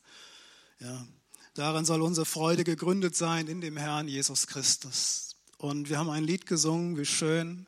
Ja. 0.79 1.05
Darin 1.53 1.85
soll 1.85 2.01
unsere 2.01 2.25
Freude 2.25 2.63
gegründet 2.63 3.15
sein 3.15 3.47
in 3.47 3.61
dem 3.61 3.77
Herrn 3.77 4.07
Jesus 4.07 4.47
Christus. 4.47 5.35
Und 5.57 5.89
wir 5.89 5.97
haben 5.97 6.09
ein 6.09 6.23
Lied 6.23 6.45
gesungen, 6.45 6.97
wie 6.97 7.05
schön 7.05 7.67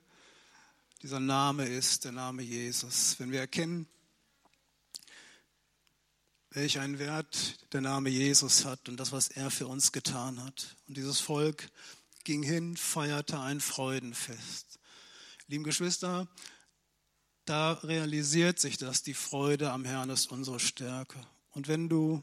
dieser 1.01 1.19
Name 1.19 1.67
ist, 1.67 2.05
der 2.05 2.13
Name 2.13 2.41
Jesus. 2.41 3.19
Wenn 3.19 3.31
wir 3.31 3.41
erkennen, 3.41 3.87
welch 6.51 6.79
einen 6.79 6.99
Wert 6.99 7.57
der 7.73 7.81
Name 7.81 8.09
Jesus 8.09 8.63
hat 8.63 8.87
und 8.87 8.97
das, 8.97 9.11
was 9.11 9.27
er 9.27 9.51
für 9.51 9.67
uns 9.67 9.91
getan 9.91 10.43
hat. 10.43 10.75
Und 10.87 10.97
dieses 10.97 11.19
Volk 11.19 11.69
ging 12.23 12.41
hin, 12.41 12.77
feierte 12.77 13.39
ein 13.39 13.59
Freudenfest. 13.59 14.79
Lieben 15.47 15.63
Geschwister, 15.63 16.27
da 17.45 17.73
realisiert 17.73 18.59
sich 18.59 18.77
das, 18.77 19.03
die 19.03 19.13
Freude 19.13 19.71
am 19.71 19.85
Herrn 19.85 20.09
ist 20.09 20.31
unsere 20.31 20.59
Stärke. 20.59 21.19
Und 21.51 21.67
wenn 21.67 21.89
du 21.89 22.21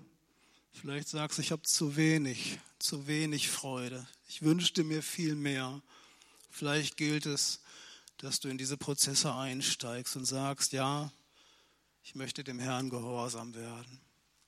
vielleicht 0.72 1.08
sagst, 1.08 1.38
ich 1.38 1.52
habe 1.52 1.62
zu 1.62 1.96
wenig, 1.96 2.58
zu 2.78 3.06
wenig 3.06 3.50
Freude, 3.50 4.06
ich 4.28 4.42
wünschte 4.42 4.84
mir 4.84 5.02
viel 5.02 5.34
mehr, 5.34 5.82
vielleicht 6.50 6.96
gilt 6.96 7.26
es, 7.26 7.60
dass 8.18 8.40
du 8.40 8.48
in 8.48 8.58
diese 8.58 8.76
Prozesse 8.76 9.34
einsteigst 9.34 10.16
und 10.16 10.24
sagst, 10.24 10.72
ja, 10.72 11.12
ich 12.02 12.14
möchte 12.14 12.44
dem 12.44 12.58
Herrn 12.58 12.90
gehorsam 12.90 13.54
werden. 13.54 14.00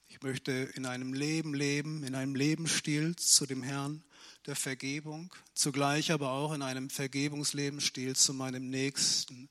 Ich 0.08 0.22
möchte 0.22 0.52
in 0.74 0.84
einem 0.84 1.14
Leben 1.14 1.54
leben, 1.54 2.04
in 2.04 2.14
einem 2.14 2.34
Lebensstil 2.34 3.16
zu 3.16 3.46
dem 3.46 3.62
Herrn 3.62 4.02
der 4.46 4.56
Vergebung, 4.56 5.34
zugleich 5.54 6.12
aber 6.12 6.32
auch 6.32 6.52
in 6.52 6.62
einem 6.62 6.90
Vergebungslebensstil 6.90 8.16
zu 8.16 8.34
meinem 8.34 8.68
Nächsten, 8.68 9.48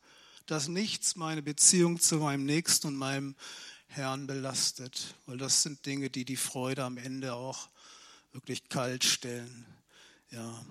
dass 0.52 0.68
nichts 0.68 1.16
meine 1.16 1.42
Beziehung 1.42 1.98
zu 2.02 2.18
meinem 2.18 2.46
Nächsten 2.46 2.88
und 2.88 2.98
meinem 2.98 3.36
Herrn 3.88 4.28
belastet, 4.28 5.16
weil 5.26 5.38
das 5.38 5.64
sind 5.64 5.86
Dinge, 5.86 6.10
die 6.10 6.26
die 6.26 6.36
Freude 6.36 6.84
am 6.84 6.98
Ende 6.98 7.36
auch 7.36 7.70
wirklich 8.34 8.68
kalt 8.68 9.06
stellen. 9.06 9.66
Ja, 10.30 10.66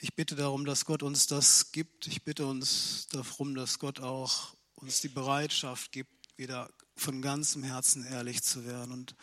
ich 0.00 0.14
bitte 0.14 0.34
darum, 0.34 0.64
dass 0.64 0.86
Gott 0.86 1.02
uns 1.02 1.26
das 1.26 1.72
gibt. 1.72 2.06
Ich 2.06 2.24
bitte 2.24 2.46
uns 2.46 3.06
darum, 3.12 3.54
dass 3.54 3.78
Gott 3.78 4.00
auch 4.00 4.54
uns 4.76 5.02
die 5.02 5.08
Bereitschaft 5.08 5.92
gibt, 5.92 6.10
wieder 6.38 6.70
von 6.96 7.20
ganzem 7.20 7.64
Herzen 7.64 8.06
ehrlich 8.06 8.42
zu 8.42 8.64
werden. 8.64 8.92
Und 8.92 9.14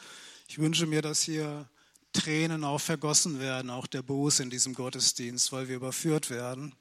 ich 0.48 0.60
wünsche 0.60 0.86
mir, 0.86 1.02
dass 1.02 1.24
hier 1.24 1.68
Tränen 2.14 2.64
auch 2.64 2.82
vergossen 2.82 3.40
werden, 3.40 3.72
auch 3.72 3.88
der 3.88 4.04
Buße 4.04 4.44
in 4.44 4.52
diesem 4.52 4.76
Gottesdienst, 4.76 5.52
weil 5.52 5.68
wir 5.68 5.78
überführt 5.78 6.30
werden. 6.30 6.76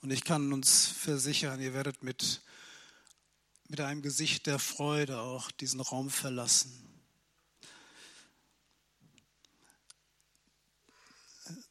Und 0.00 0.12
ich 0.12 0.24
kann 0.24 0.52
uns 0.52 0.86
versichern, 0.86 1.60
ihr 1.60 1.74
werdet 1.74 2.02
mit, 2.02 2.42
mit 3.68 3.80
einem 3.80 4.00
Gesicht 4.00 4.46
der 4.46 4.58
Freude 4.58 5.20
auch 5.20 5.50
diesen 5.50 5.80
Raum 5.80 6.08
verlassen. 6.08 6.84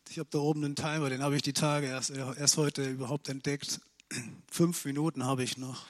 Ich 0.10 0.20
habe 0.20 0.30
da 0.32 0.40
oben 0.40 0.66
einen 0.66 0.76
Timer, 0.76 1.10
den 1.10 1.22
habe 1.22 1.36
ich 1.36 1.42
die 1.42 1.54
Tage 1.54 1.88
erst, 1.88 2.10
erst 2.10 2.58
heute 2.58 2.90
überhaupt 2.90 3.30
entdeckt. 3.30 3.80
Fünf 4.50 4.84
Minuten 4.86 5.24
habe 5.24 5.44
ich 5.44 5.58
noch. 5.58 5.86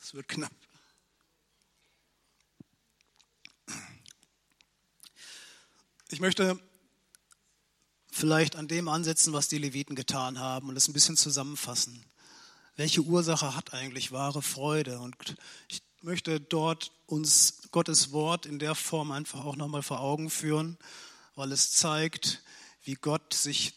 Das 0.00 0.14
wird 0.14 0.26
knapp. 0.26 0.52
Ich 6.10 6.20
möchte 6.20 6.58
vielleicht 8.18 8.56
an 8.56 8.66
dem 8.66 8.88
ansetzen, 8.88 9.32
was 9.32 9.48
die 9.48 9.58
Leviten 9.58 9.94
getan 9.94 10.40
haben 10.40 10.68
und 10.68 10.74
das 10.74 10.88
ein 10.88 10.92
bisschen 10.92 11.16
zusammenfassen. 11.16 12.04
Welche 12.74 13.02
Ursache 13.02 13.54
hat 13.54 13.72
eigentlich 13.72 14.10
wahre 14.10 14.42
Freude? 14.42 14.98
Und 14.98 15.16
ich 15.68 15.82
möchte 16.02 16.40
dort 16.40 16.90
uns 17.06 17.68
Gottes 17.70 18.12
Wort 18.12 18.44
in 18.44 18.58
der 18.58 18.74
Form 18.74 19.12
einfach 19.12 19.44
auch 19.44 19.56
nochmal 19.56 19.82
vor 19.82 20.00
Augen 20.00 20.30
führen, 20.30 20.78
weil 21.36 21.52
es 21.52 21.70
zeigt, 21.70 22.42
wie 22.82 22.94
Gott 22.94 23.34
sich 23.34 23.74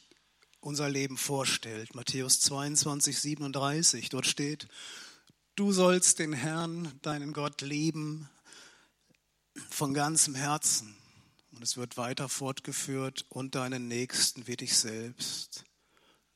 unser 0.60 0.90
Leben 0.90 1.18
vorstellt. 1.18 1.94
Matthäus 1.94 2.40
22, 2.42 3.20
37, 3.20 4.10
dort 4.10 4.26
steht, 4.26 4.68
du 5.56 5.72
sollst 5.72 6.20
den 6.20 6.34
Herrn, 6.34 6.92
deinen 7.04 7.34
Gott, 7.34 7.62
lieben 7.62 8.28
von 9.70 9.94
ganzem 9.94 10.34
Herzen 10.34 10.96
und 11.62 11.66
es 11.66 11.78
wird 11.78 11.96
weiter 11.96 12.28
fortgeführt 12.28 13.24
und 13.30 13.54
deinen 13.54 13.88
Nächsten 13.88 14.48
wie 14.48 14.58
dich 14.58 14.76
selbst. 14.76 15.64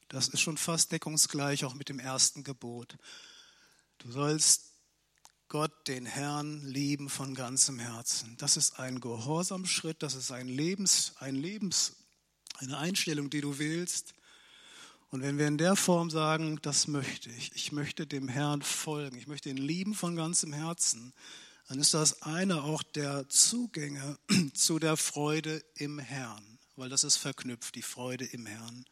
Das 0.07 0.27
ist 0.27 0.39
schon 0.39 0.55
fast 0.55 0.91
deckungsgleich 0.91 1.65
auch 1.65 1.73
mit 1.73 1.89
dem 1.89 1.97
ersten 1.97 2.43
Gebot. 2.43 2.95
Du 3.97 4.11
sollst 4.11 4.73
Gott, 5.47 5.71
den 5.87 6.05
Herrn, 6.05 6.63
lieben 6.63 7.09
von 7.09 7.33
ganzem 7.33 7.79
Herzen. 7.79 8.37
Das 8.37 8.55
ist 8.55 8.77
ein 8.77 8.99
Gehorsamschritt, 8.99 10.03
das 10.03 10.13
ist 10.13 10.29
ein 10.29 10.47
Lebens, 10.47 11.13
ein 11.17 11.33
Lebens, 11.33 11.95
eine 12.57 12.77
Einstellung, 12.77 13.31
die 13.31 13.41
du 13.41 13.57
wählst. 13.57 14.13
Und 15.09 15.23
wenn 15.23 15.39
wir 15.39 15.47
in 15.47 15.57
der 15.57 15.75
Form 15.75 16.11
sagen, 16.11 16.59
das 16.61 16.87
möchte 16.87 17.31
ich, 17.31 17.51
ich 17.55 17.71
möchte 17.71 18.05
dem 18.05 18.27
Herrn 18.27 18.61
folgen, 18.61 19.17
ich 19.17 19.25
möchte 19.25 19.49
ihn 19.49 19.57
lieben 19.57 19.95
von 19.95 20.15
ganzem 20.15 20.53
Herzen, 20.53 21.15
dann 21.67 21.79
ist 21.79 21.93
das 21.93 22.21
eine 22.21 22.63
auch 22.63 22.83
der 22.83 23.27
Zugänge 23.29 24.19
zu 24.53 24.79
der 24.79 24.97
Freude 24.97 25.63
im 25.75 25.99
Herrn, 25.99 26.59
weil 26.75 26.89
das 26.89 27.03
ist 27.03 27.17
verknüpft, 27.17 27.75
die 27.75 27.81
Freude 27.81 28.25
im 28.25 28.45
Herrn. 28.45 28.85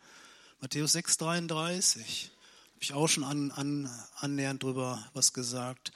Matthäus 0.60 0.96
6,33, 0.96 2.00
habe 2.00 2.82
ich 2.82 2.94
auch 2.94 3.08
schon 3.08 3.24
an, 3.24 3.52
an, 3.52 3.90
annähernd 4.16 4.64
drüber 4.64 5.08
was 5.14 5.34
gesagt. 5.34 5.92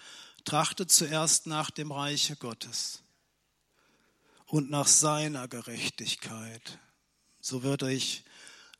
Trachtet 0.45 0.91
zuerst 0.91 1.47
nach 1.47 1.71
dem 1.71 1.91
Reiche 1.91 2.35
Gottes 2.35 3.01
und 4.45 4.69
nach 4.69 4.87
seiner 4.87 5.47
Gerechtigkeit. 5.47 6.79
So 7.41 7.63
wird 7.63 7.83
euch 7.83 8.23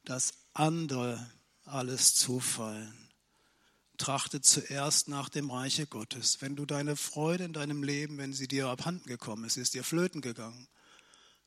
das 0.06 0.34
andere 0.54 1.30
alles 1.66 2.16
zufallen 2.16 3.07
trachte 3.98 4.42
zuerst 4.42 5.08
nach 5.08 5.30
dem 5.30 5.50
Reiche 5.50 5.88
Gottes. 5.88 6.42
Wenn 6.42 6.56
du 6.56 6.66
deine 6.66 6.96
Freude 6.96 7.46
in 7.46 7.54
deinem 7.54 7.84
Leben, 7.84 8.18
wenn 8.18 8.34
sie 8.34 8.48
dir 8.48 8.68
abhanden 8.68 9.08
gekommen 9.08 9.44
ist, 9.44 9.58
ist 9.58 9.74
dir 9.74 9.84
flöten 9.84 10.22
gegangen, 10.22 10.68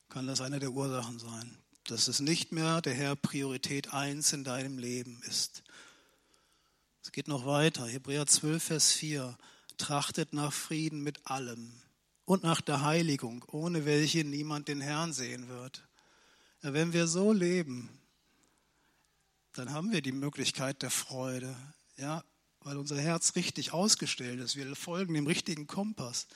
kann 0.09 0.27
das 0.27 0.41
eine 0.41 0.59
der 0.59 0.71
Ursachen 0.71 1.19
sein, 1.19 1.57
dass 1.85 2.07
es 2.07 2.19
nicht 2.19 2.51
mehr 2.51 2.81
der 2.81 2.93
Herr 2.93 3.15
Priorität 3.15 3.93
1 3.93 4.33
in 4.33 4.43
deinem 4.43 4.77
Leben 4.77 5.21
ist. 5.27 5.63
Es 7.03 7.11
geht 7.11 7.27
noch 7.27 7.45
weiter. 7.45 7.87
Hebräer 7.87 8.27
12, 8.27 8.63
Vers 8.63 8.91
4. 8.91 9.37
Trachtet 9.77 10.33
nach 10.33 10.53
Frieden 10.53 11.01
mit 11.01 11.25
allem 11.25 11.81
und 12.25 12.43
nach 12.43 12.61
der 12.61 12.81
Heiligung, 12.81 13.43
ohne 13.47 13.85
welche 13.85 14.23
niemand 14.23 14.67
den 14.67 14.81
Herrn 14.81 15.13
sehen 15.13 15.47
wird. 15.47 15.87
Ja, 16.61 16.73
wenn 16.73 16.93
wir 16.93 17.07
so 17.07 17.33
leben, 17.33 17.89
dann 19.53 19.71
haben 19.71 19.91
wir 19.91 20.01
die 20.01 20.11
Möglichkeit 20.11 20.81
der 20.81 20.91
Freude. 20.91 21.55
Ja, 21.97 22.23
weil 22.63 22.77
unser 22.77 22.99
Herz 22.99 23.35
richtig 23.35 23.73
ausgestellt 23.73 24.39
ist. 24.39 24.55
Wir 24.55 24.75
folgen 24.75 25.13
dem 25.13 25.27
richtigen 25.27 25.67
Kompass. 25.67 26.27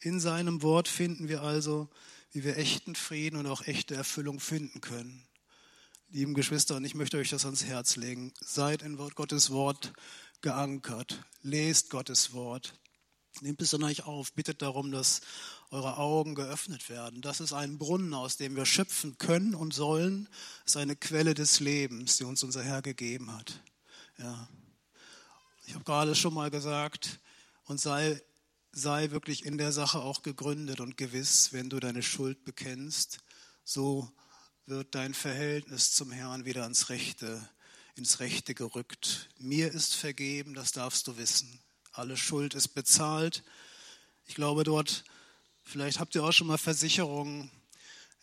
In 0.00 0.20
seinem 0.20 0.62
Wort 0.62 0.88
finden 0.88 1.28
wir 1.28 1.42
also, 1.42 1.88
wie 2.32 2.44
wir 2.44 2.56
echten 2.56 2.94
Frieden 2.94 3.36
und 3.36 3.46
auch 3.46 3.66
echte 3.66 3.94
Erfüllung 3.94 4.40
finden 4.40 4.80
können. 4.80 5.26
Lieben 6.10 6.34
Geschwister, 6.34 6.76
und 6.76 6.84
ich 6.84 6.94
möchte 6.94 7.18
euch 7.18 7.30
das 7.30 7.44
ans 7.44 7.64
Herz 7.64 7.96
legen. 7.96 8.32
Seid 8.40 8.82
in 8.82 8.96
Gottes 8.96 9.50
Wort 9.50 9.92
geankert. 10.40 11.24
Lest 11.42 11.90
Gottes 11.90 12.32
Wort. 12.32 12.74
Nehmt 13.40 13.62
es 13.62 13.72
an 13.74 13.84
euch 13.84 14.04
auf. 14.04 14.32
Bittet 14.32 14.60
darum, 14.60 14.90
dass 14.90 15.20
eure 15.70 15.98
Augen 15.98 16.34
geöffnet 16.34 16.88
werden. 16.88 17.22
Das 17.22 17.40
ist 17.40 17.52
ein 17.52 17.78
Brunnen, 17.78 18.12
aus 18.12 18.36
dem 18.36 18.56
wir 18.56 18.66
schöpfen 18.66 19.18
können 19.18 19.54
und 19.54 19.72
sollen. 19.72 20.28
Das 20.64 20.74
ist 20.74 20.76
eine 20.78 20.96
Quelle 20.96 21.34
des 21.34 21.60
Lebens, 21.60 22.16
die 22.16 22.24
uns 22.24 22.42
unser 22.42 22.62
Herr 22.62 22.82
gegeben 22.82 23.32
hat. 23.32 23.62
Ja. 24.18 24.48
Ich 25.70 25.76
habe 25.76 25.84
gerade 25.84 26.16
schon 26.16 26.34
mal 26.34 26.50
gesagt, 26.50 27.20
und 27.62 27.80
sei, 27.80 28.20
sei 28.72 29.12
wirklich 29.12 29.46
in 29.46 29.56
der 29.56 29.70
Sache 29.70 30.00
auch 30.00 30.22
gegründet 30.22 30.80
und 30.80 30.96
gewiss, 30.96 31.52
wenn 31.52 31.70
du 31.70 31.78
deine 31.78 32.02
Schuld 32.02 32.44
bekennst, 32.44 33.18
so 33.62 34.10
wird 34.66 34.96
dein 34.96 35.14
Verhältnis 35.14 35.92
zum 35.92 36.10
Herrn 36.10 36.44
wieder 36.44 36.66
ins 36.66 36.88
Rechte, 36.88 37.48
ins 37.94 38.18
Rechte 38.18 38.52
gerückt. 38.52 39.28
Mir 39.38 39.70
ist 39.70 39.94
vergeben, 39.94 40.54
das 40.54 40.72
darfst 40.72 41.06
du 41.06 41.16
wissen. 41.18 41.60
Alle 41.92 42.16
Schuld 42.16 42.54
ist 42.54 42.74
bezahlt. 42.74 43.44
Ich 44.26 44.34
glaube 44.34 44.64
dort, 44.64 45.04
vielleicht 45.62 46.00
habt 46.00 46.16
ihr 46.16 46.24
auch 46.24 46.32
schon 46.32 46.48
mal 46.48 46.58
Versicherungen, 46.58 47.48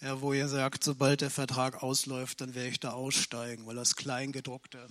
ja, 0.01 0.19
wo 0.19 0.33
ihr 0.33 0.49
sagt, 0.49 0.83
sobald 0.83 1.21
der 1.21 1.31
Vertrag 1.31 1.81
ausläuft, 1.81 2.41
dann 2.41 2.55
werde 2.55 2.71
ich 2.71 2.81
da 2.81 2.91
aussteigen, 2.91 3.65
weil 3.67 3.75
das 3.77 3.95
Kleingedruckte 3.95 4.89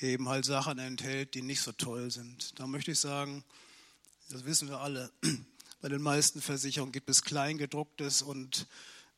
eben 0.00 0.28
halt 0.28 0.44
Sachen 0.44 0.78
enthält, 0.78 1.34
die 1.34 1.42
nicht 1.42 1.60
so 1.60 1.72
toll 1.72 2.10
sind. 2.10 2.58
Da 2.58 2.66
möchte 2.66 2.92
ich 2.92 2.98
sagen, 2.98 3.44
das 4.30 4.44
wissen 4.44 4.68
wir 4.68 4.80
alle, 4.80 5.10
bei 5.80 5.88
den 5.88 6.02
meisten 6.02 6.40
Versicherungen 6.40 6.92
gibt 6.92 7.10
es 7.10 7.22
Kleingedrucktes 7.22 8.22
und 8.22 8.66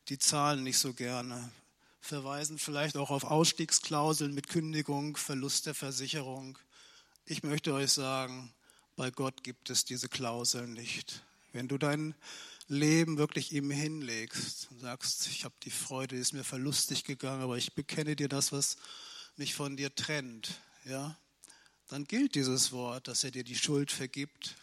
die 0.09 0.19
zahlen 0.19 0.63
nicht 0.63 0.77
so 0.77 0.93
gerne. 0.93 1.51
Verweisen 2.01 2.57
vielleicht 2.57 2.95
auch 2.95 3.09
auf 3.09 3.25
Ausstiegsklauseln 3.25 4.33
mit 4.33 4.47
Kündigung, 4.47 5.17
Verlust 5.17 5.65
der 5.65 5.73
Versicherung. 5.73 6.57
Ich 7.25 7.43
möchte 7.43 7.73
euch 7.73 7.91
sagen, 7.91 8.53
bei 8.95 9.11
Gott 9.11 9.43
gibt 9.43 9.69
es 9.69 9.83
diese 9.83 10.07
Klauseln 10.07 10.73
nicht. 10.73 11.23
Wenn 11.51 11.67
du 11.67 11.77
dein 11.77 12.15
Leben 12.67 13.17
wirklich 13.17 13.51
ihm 13.53 13.71
hinlegst 13.71 14.69
und 14.71 14.79
sagst, 14.79 15.27
ich 15.27 15.43
habe 15.45 15.55
die 15.63 15.71
Freude, 15.71 16.15
die 16.15 16.21
ist 16.21 16.33
mir 16.33 16.43
verlustig 16.43 17.03
gegangen, 17.03 17.41
aber 17.41 17.57
ich 17.57 17.73
bekenne 17.73 18.15
dir 18.15 18.29
das, 18.29 18.51
was 18.51 18.77
mich 19.37 19.53
von 19.53 19.77
dir 19.77 19.93
trennt, 19.93 20.59
ja, 20.87 21.17
dann 21.87 22.05
gilt 22.05 22.35
dieses 22.35 22.71
Wort, 22.71 23.07
dass 23.07 23.23
er 23.23 23.31
dir 23.31 23.43
die 23.43 23.55
Schuld 23.55 23.91
vergibt, 23.91 24.55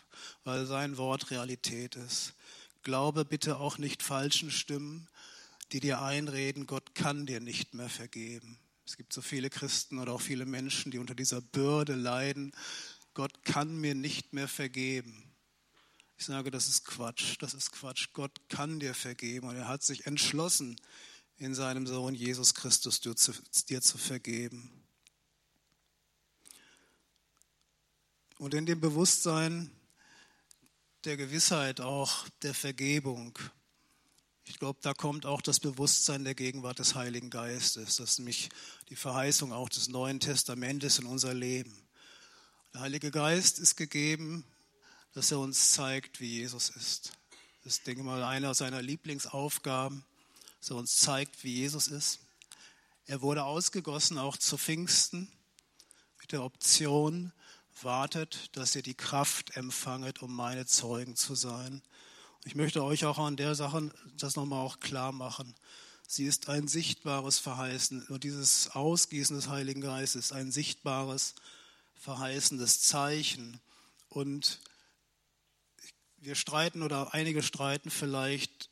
weil 0.44 0.66
sein 0.66 0.96
Wort 0.96 1.30
Realität 1.30 1.96
ist. 1.96 2.34
Glaube 2.82 3.24
bitte 3.24 3.58
auch 3.58 3.78
nicht 3.78 4.02
falschen 4.02 4.50
Stimmen, 4.50 5.08
die 5.72 5.80
dir 5.80 6.02
einreden, 6.02 6.66
Gott 6.66 6.94
kann 6.94 7.26
dir 7.26 7.40
nicht 7.40 7.74
mehr 7.74 7.88
vergeben. 7.88 8.58
Es 8.86 8.96
gibt 8.96 9.12
so 9.12 9.22
viele 9.22 9.48
Christen 9.48 9.98
oder 9.98 10.12
auch 10.12 10.20
viele 10.20 10.44
Menschen, 10.44 10.90
die 10.90 10.98
unter 10.98 11.14
dieser 11.14 11.40
Bürde 11.40 11.94
leiden. 11.94 12.52
Gott 13.14 13.44
kann 13.44 13.76
mir 13.78 13.94
nicht 13.94 14.34
mehr 14.34 14.48
vergeben. 14.48 15.32
Ich 16.18 16.26
sage, 16.26 16.50
das 16.50 16.68
ist 16.68 16.84
Quatsch, 16.84 17.36
das 17.40 17.54
ist 17.54 17.72
Quatsch. 17.72 18.08
Gott 18.12 18.48
kann 18.48 18.80
dir 18.80 18.94
vergeben 18.94 19.48
und 19.48 19.56
er 19.56 19.68
hat 19.68 19.82
sich 19.82 20.06
entschlossen, 20.06 20.76
in 21.36 21.54
seinem 21.54 21.86
Sohn 21.86 22.14
Jesus 22.14 22.54
Christus 22.54 23.00
dir 23.00 23.16
zu, 23.16 23.32
dir 23.68 23.82
zu 23.82 23.98
vergeben. 23.98 24.83
Und 28.38 28.54
in 28.54 28.66
dem 28.66 28.80
Bewusstsein 28.80 29.70
der 31.04 31.16
Gewissheit 31.16 31.80
auch 31.80 32.28
der 32.42 32.54
Vergebung, 32.54 33.38
ich 34.46 34.58
glaube, 34.58 34.80
da 34.82 34.92
kommt 34.92 35.24
auch 35.24 35.40
das 35.40 35.60
Bewusstsein 35.60 36.24
der 36.24 36.34
Gegenwart 36.34 36.78
des 36.78 36.94
Heiligen 36.94 37.30
Geistes. 37.30 37.96
Das 37.96 38.10
ist 38.10 38.18
nämlich 38.18 38.50
die 38.88 38.96
Verheißung 38.96 39.52
auch 39.52 39.68
des 39.68 39.88
Neuen 39.88 40.20
Testamentes 40.20 40.98
in 40.98 41.06
unser 41.06 41.32
Leben. 41.32 41.74
Der 42.74 42.82
Heilige 42.82 43.10
Geist 43.10 43.58
ist 43.58 43.76
gegeben, 43.76 44.44
dass 45.12 45.30
er 45.30 45.38
uns 45.38 45.72
zeigt, 45.72 46.20
wie 46.20 46.40
Jesus 46.40 46.70
ist. 46.70 47.12
Das 47.62 47.74
ist, 47.74 47.86
denke 47.86 48.00
ich 48.00 48.06
mal, 48.06 48.22
einer 48.22 48.52
seiner 48.52 48.82
Lieblingsaufgaben, 48.82 50.04
dass 50.60 50.70
er 50.70 50.76
uns 50.76 50.96
zeigt, 50.96 51.44
wie 51.44 51.54
Jesus 51.54 51.86
ist. 51.86 52.18
Er 53.06 53.22
wurde 53.22 53.44
ausgegossen 53.44 54.18
auch 54.18 54.36
zu 54.36 54.58
Pfingsten 54.58 55.30
mit 56.20 56.32
der 56.32 56.42
Option, 56.42 57.32
wartet, 57.84 58.56
dass 58.56 58.74
ihr 58.74 58.82
die 58.82 58.94
Kraft 58.94 59.56
empfanget, 59.56 60.22
um 60.22 60.34
meine 60.34 60.66
Zeugen 60.66 61.16
zu 61.16 61.34
sein. 61.34 61.82
Ich 62.44 62.54
möchte 62.54 62.82
euch 62.82 63.04
auch 63.04 63.18
an 63.18 63.36
der 63.36 63.54
Sache 63.54 63.90
das 64.18 64.36
nochmal 64.36 64.64
auch 64.64 64.80
klar 64.80 65.12
machen. 65.12 65.54
Sie 66.06 66.26
ist 66.26 66.48
ein 66.48 66.68
sichtbares 66.68 67.38
Verheißen. 67.38 68.06
Und 68.08 68.24
dieses 68.24 68.70
Ausgießen 68.70 69.36
des 69.36 69.48
Heiligen 69.48 69.80
Geistes 69.80 70.26
ist 70.26 70.32
ein 70.32 70.52
sichtbares, 70.52 71.34
verheißendes 71.94 72.82
Zeichen. 72.82 73.60
Und 74.08 74.60
wir 76.18 76.34
streiten 76.34 76.82
oder 76.82 77.14
einige 77.14 77.42
streiten 77.42 77.90
vielleicht, 77.90 78.70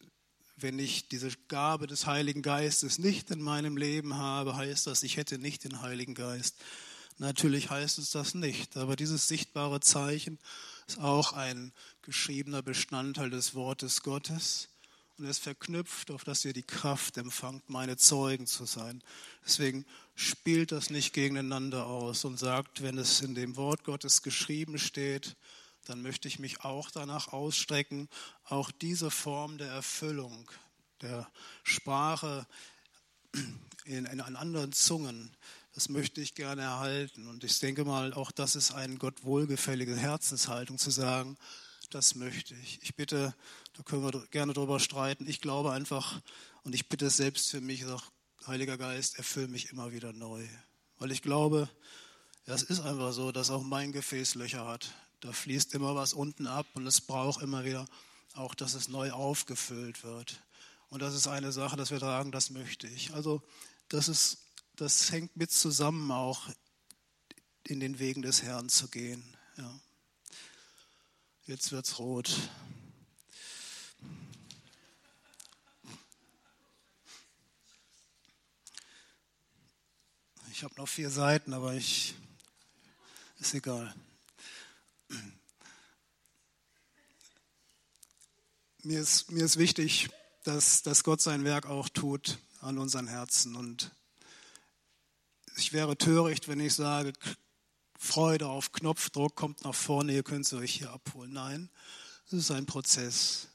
wenn 0.57 0.79
ich 0.79 1.09
diese 1.09 1.31
Gabe 1.49 1.87
des 1.87 2.07
Heiligen 2.07 2.43
Geistes 2.43 2.99
nicht 2.99 3.31
in 3.31 3.41
meinem 3.41 3.77
Leben 3.77 4.17
habe, 4.17 4.57
heißt 4.57 4.87
das, 4.87 5.03
ich 5.03 5.17
hätte 5.17 5.39
nicht 5.39 5.65
den 5.65 5.83
Heiligen 5.83 6.15
Geist. 6.15 6.57
Natürlich 7.19 7.71
heißt 7.71 7.99
es 7.99 8.11
das 8.11 8.35
nicht, 8.35 8.77
aber 8.77 8.97
dieses 8.97 9.29
sichtbare 9.29 9.81
Zeichen 9.81 10.39
ist 10.87 10.99
auch 10.99 11.33
ein 11.33 11.73
geschriebener 12.03 12.63
Bestandteil 12.63 13.31
des 13.31 13.55
Wortes 13.55 14.03
Gottes 14.03 14.69
und 15.19 15.27
es 15.27 15.39
verknüpft, 15.39 16.11
auf 16.11 16.25
dass 16.25 16.45
ihr 16.45 16.53
die 16.53 16.63
Kraft 16.63 17.17
empfangt, 17.17 17.69
meine 17.69 17.97
Zeugen 17.97 18.47
zu 18.47 18.65
sein. 18.65 19.03
Deswegen 19.45 19.87
spielt 20.15 20.73
das 20.73 20.91
nicht 20.91 21.13
gegeneinander 21.13 21.87
aus 21.87 22.25
und 22.25 22.39
sagt, 22.39 22.83
wenn 22.83 22.99
es 22.99 23.21
in 23.21 23.35
dem 23.35 23.57
Wort 23.57 23.85
Gottes 23.85 24.23
geschrieben 24.23 24.79
steht, 24.79 25.37
dann 25.85 26.03
möchte 26.03 26.29
ich 26.29 26.39
mich 26.39 26.61
auch 26.61 26.91
danach 26.91 27.29
ausstrecken, 27.33 28.09
auch 28.45 28.71
diese 28.71 29.11
Form 29.11 29.59
der 29.59 29.69
Erfüllung, 29.69 30.51
der 31.03 31.31
Sprache 31.63 32.47
in, 33.85 34.07
in 34.07 34.21
anderen 34.21 34.73
Zungen, 34.73 35.31
das 35.75 35.89
möchte 35.89 36.21
ich 36.21 36.35
gerne 36.35 36.63
erhalten. 36.63 37.27
Und 37.27 37.45
ich 37.45 37.59
denke 37.59 37.85
mal, 37.85 38.13
auch 38.15 38.31
das 38.31 38.57
ist 38.57 38.73
eine 38.73 38.97
Gott 38.97 39.25
wohlgefällige 39.25 39.97
Herzenshaltung 39.97 40.79
zu 40.79 40.91
sagen, 40.91 41.37
das 41.91 42.15
möchte 42.15 42.55
ich. 42.55 42.81
Ich 42.83 42.95
bitte, 42.95 43.35
da 43.75 43.83
können 43.83 44.03
wir 44.03 44.27
gerne 44.29 44.53
drüber 44.53 44.81
streiten. 44.81 45.27
Ich 45.29 45.41
glaube 45.41 45.73
einfach 45.73 46.21
und 46.65 46.75
ich 46.75 46.89
bitte 46.89 47.11
selbst 47.11 47.51
für 47.51 47.61
mich, 47.61 47.85
sag, 47.85 48.03
Heiliger 48.47 48.77
Geist, 48.77 49.19
erfüll 49.19 49.47
mich 49.47 49.71
immer 49.71 49.93
wieder 49.93 50.13
neu. 50.13 50.45
Weil 50.99 51.13
ich 51.13 51.23
glaube, 51.23 51.69
es 52.45 52.63
ist 52.63 52.81
einfach 52.81 53.13
so, 53.13 53.31
dass 53.31 53.51
auch 53.51 53.63
mein 53.63 53.93
Gefäß 53.93 54.35
Löcher 54.35 54.67
hat. 54.67 54.93
Da 55.21 55.33
fließt 55.33 55.75
immer 55.75 55.95
was 55.95 56.13
unten 56.13 56.49
ab 56.49 56.67
und 56.75 56.87
es 56.87 57.01
braucht 57.01 57.43
immer 57.43 57.65
wieder 57.65 57.87
auch, 58.35 58.55
dass 58.55 58.75
es 58.75 58.89
neu 58.89 59.13
aufgefüllt 59.13 60.03
wird. 60.03 60.43
Und 60.89 61.01
das 61.03 61.15
ist 61.15 61.29
eine 61.29 61.53
Sache, 61.53 61.77
dass 61.77 61.91
wir 61.91 62.01
sagen, 62.01 62.33
das 62.33 62.51
möchte 62.51 62.87
ich. 62.89 63.15
Also 63.15 63.43
das, 63.89 64.09
ist, 64.09 64.39
das 64.77 65.13
hängt 65.13 65.37
mit 65.37 65.51
zusammen, 65.51 66.11
auch 66.11 66.49
in 67.65 67.81
den 67.81 67.99
Wegen 67.99 68.23
des 68.23 68.43
Herrn 68.43 68.69
zu 68.69 68.89
gehen. 68.89 69.23
Ja. 69.57 69.81
Jetzt 71.47 71.73
es 71.73 71.99
rot. 71.99 72.51
Ich 80.53 80.63
habe 80.63 80.75
noch 80.77 80.89
vier 80.89 81.11
Seiten, 81.11 81.55
aber 81.55 81.75
ich 81.75 82.15
ist 83.41 83.55
egal. 83.55 83.93
Mir 88.85 89.01
ist, 89.01 89.31
mir 89.31 89.45
ist 89.45 89.59
wichtig, 89.59 90.09
dass, 90.45 90.83
dass 90.83 91.05
Gott 91.05 91.21
sein 91.21 91.45
Werk 91.45 91.67
auch 91.67 91.89
tut 91.89 92.39
an 92.61 92.79
unseren 92.79 93.09
Herzen. 93.09 93.57
Und 93.57 93.93
ich 95.57 95.73
wäre 95.73 95.97
töricht, 95.97 96.49
wenn 96.49 96.61
ich 96.61 96.75
sage, 96.75 97.13
Freude 97.99 98.49
auf 98.49 98.73
Knopfdruck 98.73 99.37
kommt 99.37 99.65
nach 99.65 99.75
vorne, 99.75 100.13
ihr 100.13 100.23
könnt 100.23 100.47
es 100.47 100.53
euch 100.53 100.75
hier 100.75 100.91
abholen. 100.91 101.33
Nein, 101.33 101.71
es 102.27 102.33
ist 102.33 102.51
ein 102.51 102.67
Prozess. 102.67 103.49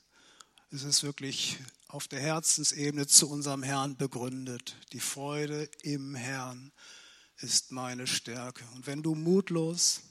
Es 0.71 0.83
ist 0.83 1.03
wirklich 1.03 1.57
auf 1.87 2.07
der 2.07 2.19
Herzensebene 2.19 3.07
zu 3.07 3.29
unserem 3.29 3.63
Herrn 3.63 3.97
begründet. 3.97 4.75
Die 4.93 4.99
Freude 4.99 5.69
im 5.81 6.15
Herrn 6.15 6.71
ist 7.37 7.71
meine 7.71 8.07
Stärke. 8.07 8.65
Und 8.75 8.87
wenn 8.87 9.03
du 9.03 9.15
mutlos, 9.15 10.01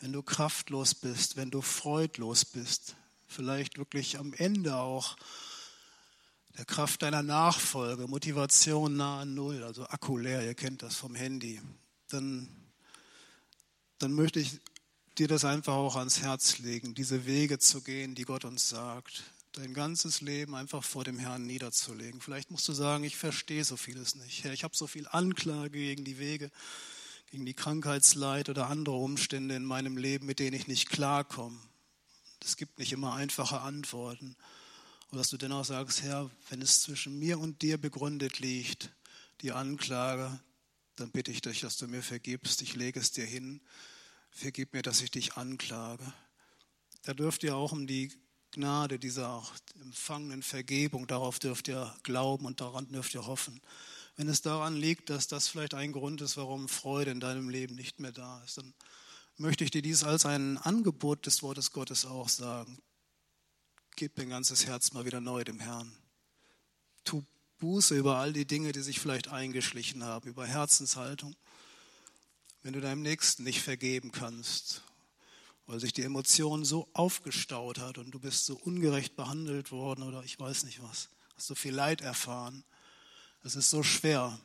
wenn 0.00 0.12
du 0.12 0.22
kraftlos 0.22 0.94
bist, 0.94 1.36
wenn 1.36 1.50
du 1.50 1.60
freudlos 1.60 2.44
bist, 2.44 2.96
vielleicht 3.26 3.78
wirklich 3.78 4.18
am 4.18 4.32
Ende 4.34 4.76
auch 4.76 5.16
der 6.56 6.64
Kraft 6.64 7.02
deiner 7.02 7.22
Nachfolge, 7.22 8.06
Motivation 8.06 8.96
nahe 8.96 9.26
Null, 9.26 9.62
also 9.64 9.84
Akku 9.86 10.16
leer, 10.18 10.44
ihr 10.44 10.54
kennt 10.54 10.82
das 10.82 10.94
vom 10.94 11.14
Handy, 11.14 11.60
dann, 12.08 12.48
dann 13.98 14.12
möchte 14.12 14.40
ich 14.40 14.60
dir 15.18 15.28
das 15.28 15.44
einfach 15.44 15.74
auch 15.74 15.96
ans 15.96 16.22
Herz 16.22 16.58
legen, 16.58 16.94
diese 16.94 17.26
Wege 17.26 17.58
zu 17.58 17.82
gehen, 17.82 18.14
die 18.14 18.24
Gott 18.24 18.44
uns 18.44 18.68
sagt, 18.68 19.24
dein 19.52 19.74
ganzes 19.74 20.20
Leben 20.20 20.54
einfach 20.54 20.82
vor 20.82 21.04
dem 21.04 21.18
Herrn 21.18 21.46
niederzulegen. 21.46 22.20
Vielleicht 22.20 22.50
musst 22.50 22.66
du 22.66 22.72
sagen, 22.72 23.04
ich 23.04 23.16
verstehe 23.16 23.64
so 23.64 23.76
vieles 23.76 24.16
nicht. 24.16 24.42
Herr, 24.42 24.52
ich 24.52 24.64
habe 24.64 24.76
so 24.76 24.86
viel 24.86 25.06
Anklage 25.08 25.70
gegen 25.70 26.04
die 26.04 26.18
Wege, 26.18 26.50
gegen 27.30 27.46
die 27.46 27.54
Krankheitsleid 27.54 28.48
oder 28.48 28.68
andere 28.68 28.96
Umstände 28.96 29.54
in 29.54 29.64
meinem 29.64 29.96
Leben, 29.96 30.26
mit 30.26 30.40
denen 30.40 30.56
ich 30.56 30.66
nicht 30.66 30.88
klarkomme. 30.88 31.58
Es 32.44 32.56
gibt 32.56 32.78
nicht 32.78 32.92
immer 32.92 33.14
einfache 33.14 33.60
Antworten. 33.60 34.36
Und 35.10 35.18
dass 35.18 35.28
du 35.28 35.36
dennoch 35.36 35.64
sagst, 35.64 36.02
Herr, 36.02 36.30
wenn 36.48 36.62
es 36.62 36.82
zwischen 36.82 37.18
mir 37.18 37.38
und 37.38 37.62
dir 37.62 37.78
begründet 37.78 38.38
liegt, 38.38 38.92
die 39.40 39.52
Anklage, 39.52 40.40
dann 40.96 41.10
bitte 41.10 41.30
ich 41.30 41.40
dich, 41.40 41.60
dass 41.60 41.76
du 41.76 41.86
mir 41.86 42.02
vergibst. 42.02 42.62
Ich 42.62 42.74
lege 42.74 43.00
es 43.00 43.12
dir 43.12 43.26
hin. 43.26 43.60
Vergib 44.30 44.72
mir, 44.72 44.82
dass 44.82 45.00
ich 45.00 45.10
dich 45.10 45.34
anklage. 45.34 46.04
Da 47.02 47.14
dürft 47.14 47.42
ihr 47.42 47.56
auch 47.56 47.72
um 47.72 47.86
die 47.86 48.12
Gnade 48.54 48.98
dieser 48.98 49.42
empfangenen 49.80 50.42
Vergebung, 50.42 51.06
darauf 51.06 51.38
dürft 51.38 51.66
ihr 51.68 51.94
glauben 52.04 52.46
und 52.46 52.60
daran 52.60 52.88
dürft 52.88 53.14
ihr 53.14 53.26
hoffen. 53.26 53.60
Wenn 54.16 54.28
es 54.28 54.42
daran 54.42 54.76
liegt, 54.76 55.10
dass 55.10 55.26
das 55.26 55.48
vielleicht 55.48 55.74
ein 55.74 55.92
Grund 55.92 56.20
ist, 56.20 56.36
warum 56.36 56.68
Freude 56.68 57.10
in 57.10 57.18
deinem 57.18 57.48
Leben 57.48 57.74
nicht 57.74 57.98
mehr 57.98 58.12
da 58.12 58.42
ist, 58.44 58.58
dann 58.58 58.72
möchte 59.36 59.64
ich 59.64 59.72
dir 59.72 59.82
dies 59.82 60.04
als 60.04 60.24
ein 60.24 60.56
Angebot 60.58 61.26
des 61.26 61.42
Wortes 61.42 61.72
Gottes 61.72 62.06
auch 62.06 62.28
sagen. 62.28 62.78
Gib 63.96 64.16
dein 64.16 64.30
ganzes 64.30 64.66
Herz 64.66 64.92
mal 64.92 65.04
wieder 65.04 65.20
neu 65.20 65.44
dem 65.44 65.60
Herrn. 65.60 65.96
Tu 67.04 67.22
Buße 67.58 67.96
über 67.96 68.16
all 68.16 68.32
die 68.32 68.44
Dinge, 68.44 68.72
die 68.72 68.82
sich 68.82 68.98
vielleicht 68.98 69.28
eingeschlichen 69.28 70.02
haben, 70.02 70.28
über 70.28 70.46
Herzenshaltung. 70.46 71.36
Wenn 72.62 72.72
du 72.72 72.80
deinem 72.80 73.02
Nächsten 73.02 73.44
nicht 73.44 73.62
vergeben 73.62 74.10
kannst, 74.10 74.82
weil 75.66 75.78
sich 75.78 75.92
die 75.92 76.02
Emotion 76.02 76.64
so 76.64 76.88
aufgestaut 76.92 77.78
hat 77.78 77.98
und 77.98 78.10
du 78.10 78.18
bist 78.18 78.46
so 78.46 78.56
ungerecht 78.56 79.14
behandelt 79.16 79.70
worden 79.70 80.02
oder 80.02 80.24
ich 80.24 80.38
weiß 80.40 80.64
nicht 80.64 80.82
was, 80.82 81.08
hast 81.36 81.46
so 81.46 81.54
viel 81.54 81.74
Leid 81.74 82.00
erfahren. 82.00 82.64
Es 83.44 83.54
ist 83.54 83.70
so 83.70 83.82
schwer. 83.82 84.38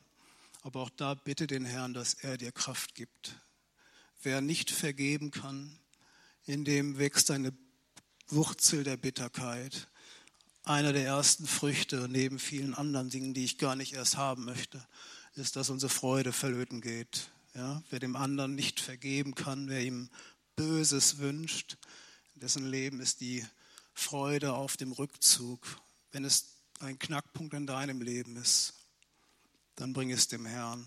Aber 0.61 0.81
auch 0.81 0.89
da 0.91 1.15
bitte 1.15 1.47
den 1.47 1.65
Herrn, 1.65 1.93
dass 1.93 2.13
er 2.13 2.37
dir 2.37 2.51
Kraft 2.51 2.93
gibt, 2.93 3.39
Wer 4.21 4.41
nicht 4.41 4.69
vergeben 4.69 5.31
kann, 5.31 5.79
in 6.45 6.65
dem 6.65 6.97
wächst 6.97 7.31
eine 7.31 7.53
Wurzel 8.31 8.83
der 8.83 8.97
Bitterkeit. 8.97 9.87
Einer 10.63 10.93
der 10.93 11.05
ersten 11.05 11.47
Früchte 11.47 12.07
neben 12.09 12.37
vielen 12.37 12.75
anderen 12.75 13.09
Dingen, 13.09 13.33
die 13.33 13.43
ich 13.43 13.57
gar 13.57 13.75
nicht 13.75 13.93
erst 13.93 14.17
haben 14.17 14.45
möchte, 14.45 14.85
ist, 15.33 15.55
dass 15.55 15.71
unsere 15.71 15.89
Freude 15.89 16.31
verlöten 16.31 16.79
geht. 16.79 17.31
Ja, 17.55 17.81
wer 17.89 17.99
dem 17.99 18.15
anderen 18.15 18.53
nicht 18.53 18.79
vergeben 18.79 19.33
kann, 19.33 19.67
wer 19.67 19.81
ihm 19.81 20.09
Böses 20.55 21.17
wünscht, 21.17 21.77
dessen 22.35 22.67
Leben 22.67 22.99
ist 22.99 23.21
die 23.21 23.45
Freude 23.93 24.53
auf 24.53 24.77
dem 24.77 24.91
Rückzug. 24.91 25.65
Wenn 26.11 26.23
es 26.23 26.53
ein 26.79 26.99
Knackpunkt 26.99 27.55
in 27.55 27.65
deinem 27.65 28.01
Leben 28.01 28.35
ist, 28.35 28.73
dann 29.75 29.93
bring 29.93 30.11
es 30.11 30.27
dem 30.27 30.45
Herrn. 30.45 30.85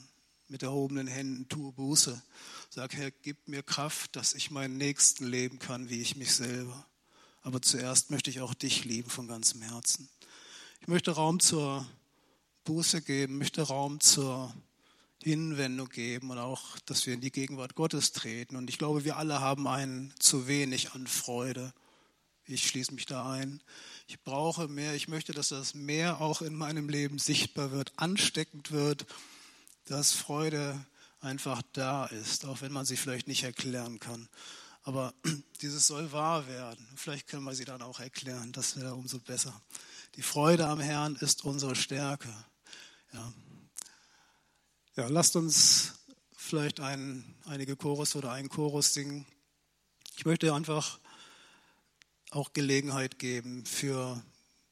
Mit 0.48 0.62
erhobenen 0.62 1.06
Händen 1.06 1.48
tue 1.48 1.72
Buße 1.72 2.22
Sag, 2.70 2.94
Herr, 2.94 3.10
gib 3.10 3.48
mir 3.48 3.62
Kraft, 3.62 4.16
dass 4.16 4.34
ich 4.34 4.50
meinen 4.50 4.76
Nächsten 4.76 5.26
leben 5.26 5.58
kann, 5.58 5.90
wie 5.90 6.00
ich 6.00 6.16
mich 6.16 6.32
selber. 6.32 6.86
Aber 7.42 7.60
zuerst 7.60 8.10
möchte 8.10 8.30
ich 8.30 8.40
auch 8.40 8.54
dich 8.54 8.84
lieben 8.84 9.10
von 9.10 9.26
ganzem 9.26 9.62
Herzen. 9.62 10.08
Ich 10.80 10.88
möchte 10.88 11.12
Raum 11.12 11.40
zur 11.40 11.86
Buße 12.64 13.02
geben, 13.02 13.38
möchte 13.38 13.62
Raum 13.62 14.00
zur 14.00 14.54
Hinwendung 15.22 15.88
geben 15.88 16.30
und 16.30 16.38
auch, 16.38 16.78
dass 16.80 17.06
wir 17.06 17.14
in 17.14 17.20
die 17.20 17.32
Gegenwart 17.32 17.74
Gottes 17.74 18.12
treten. 18.12 18.56
Und 18.56 18.68
ich 18.68 18.78
glaube, 18.78 19.04
wir 19.04 19.16
alle 19.16 19.40
haben 19.40 19.66
einen 19.66 20.12
zu 20.18 20.46
wenig 20.46 20.92
an 20.92 21.06
Freude. 21.06 21.72
Ich 22.46 22.66
schließe 22.66 22.92
mich 22.94 23.06
da 23.06 23.30
ein. 23.30 23.62
Ich 24.08 24.20
brauche 24.20 24.68
mehr. 24.68 24.94
Ich 24.94 25.08
möchte, 25.08 25.32
dass 25.32 25.48
das 25.48 25.74
mehr 25.74 26.20
auch 26.20 26.42
in 26.42 26.54
meinem 26.54 26.88
Leben 26.88 27.18
sichtbar 27.18 27.70
wird, 27.70 27.92
ansteckend 27.96 28.72
wird, 28.72 29.06
dass 29.86 30.12
Freude 30.12 30.84
einfach 31.20 31.62
da 31.72 32.06
ist, 32.06 32.44
auch 32.44 32.60
wenn 32.60 32.72
man 32.72 32.84
sie 32.84 32.96
vielleicht 32.96 33.28
nicht 33.28 33.44
erklären 33.44 34.00
kann. 34.00 34.28
Aber 34.82 35.14
dieses 35.62 35.86
soll 35.86 36.12
wahr 36.12 36.46
werden. 36.48 36.86
Vielleicht 36.96 37.28
können 37.28 37.44
wir 37.44 37.54
sie 37.54 37.64
dann 37.64 37.82
auch 37.82 38.00
erklären. 38.00 38.52
Das 38.52 38.76
wäre 38.76 38.94
umso 38.94 39.18
besser. 39.18 39.60
Die 40.16 40.22
Freude 40.22 40.66
am 40.66 40.80
Herrn 40.80 41.16
ist 41.16 41.44
unsere 41.44 41.74
Stärke. 41.74 42.28
Ja, 43.12 43.32
ja 44.96 45.08
lasst 45.08 45.36
uns 45.36 45.94
vielleicht 46.36 46.80
ein, 46.80 47.34
einige 47.46 47.76
Chorus 47.76 48.16
oder 48.16 48.32
einen 48.32 48.48
Chorus 48.48 48.92
singen. 48.92 49.26
Ich 50.16 50.26
möchte 50.26 50.52
einfach 50.52 50.98
auch 52.30 52.52
Gelegenheit 52.52 53.18
geben 53.18 53.64
für 53.64 54.22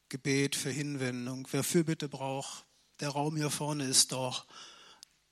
Gebet, 0.08 0.56
für 0.56 0.70
Hinwendung. 0.70 1.46
Wer 1.50 1.62
Fürbitte 1.62 2.08
braucht, 2.08 2.64
der 3.00 3.10
Raum 3.10 3.36
hier 3.36 3.50
vorne 3.50 3.84
ist 3.84 4.12
doch 4.12 4.46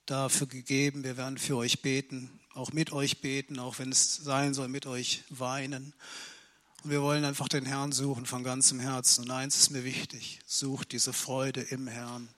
dafür 0.07 0.47
gegeben. 0.47 1.05
Wir 1.05 1.17
werden 1.17 1.37
für 1.37 1.57
euch 1.57 1.83
beten, 1.83 2.41
auch 2.59 2.73
mit 2.73 2.93
euch 2.93 3.21
beten, 3.21 3.59
auch 3.59 3.79
wenn 3.79 3.93
es 3.93 4.17
sein 4.17 4.53
soll, 4.53 4.69
mit 4.69 4.85
euch 4.87 5.23
weinen. 5.31 5.95
Und 6.83 6.91
wir 6.91 7.03
wollen 7.03 7.25
einfach 7.25 7.49
den 7.49 7.65
Herrn 7.65 7.93
suchen 7.93 8.27
von 8.27 8.43
ganzem 8.43 8.81
Herzen. 8.81 9.25
Und 9.25 9.31
eins 9.31 9.57
ist 9.57 9.71
mir 9.71 9.85
wichtig, 9.85 10.41
sucht 10.47 10.93
diese 10.93 11.13
Freude 11.13 11.61
im 11.61 11.87
Herrn. 11.87 12.29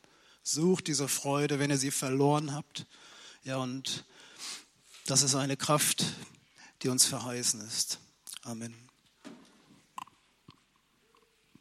Sucht 0.43 0.89
diese 0.89 1.09
Freude, 1.09 1.59
wenn 1.59 1.71
ihr 1.71 1.79
sie 1.79 1.91
verloren 1.91 2.55
habt. 2.55 2.87
Ja, 3.45 3.57
und 3.57 4.05
das 5.07 5.23
ist 5.23 5.35
eine 5.35 5.57
Kraft, 5.57 6.05
die 6.83 6.89
uns 6.89 7.07
verheißen 7.07 7.61
ist. 7.66 7.99
Amen. 8.43 8.89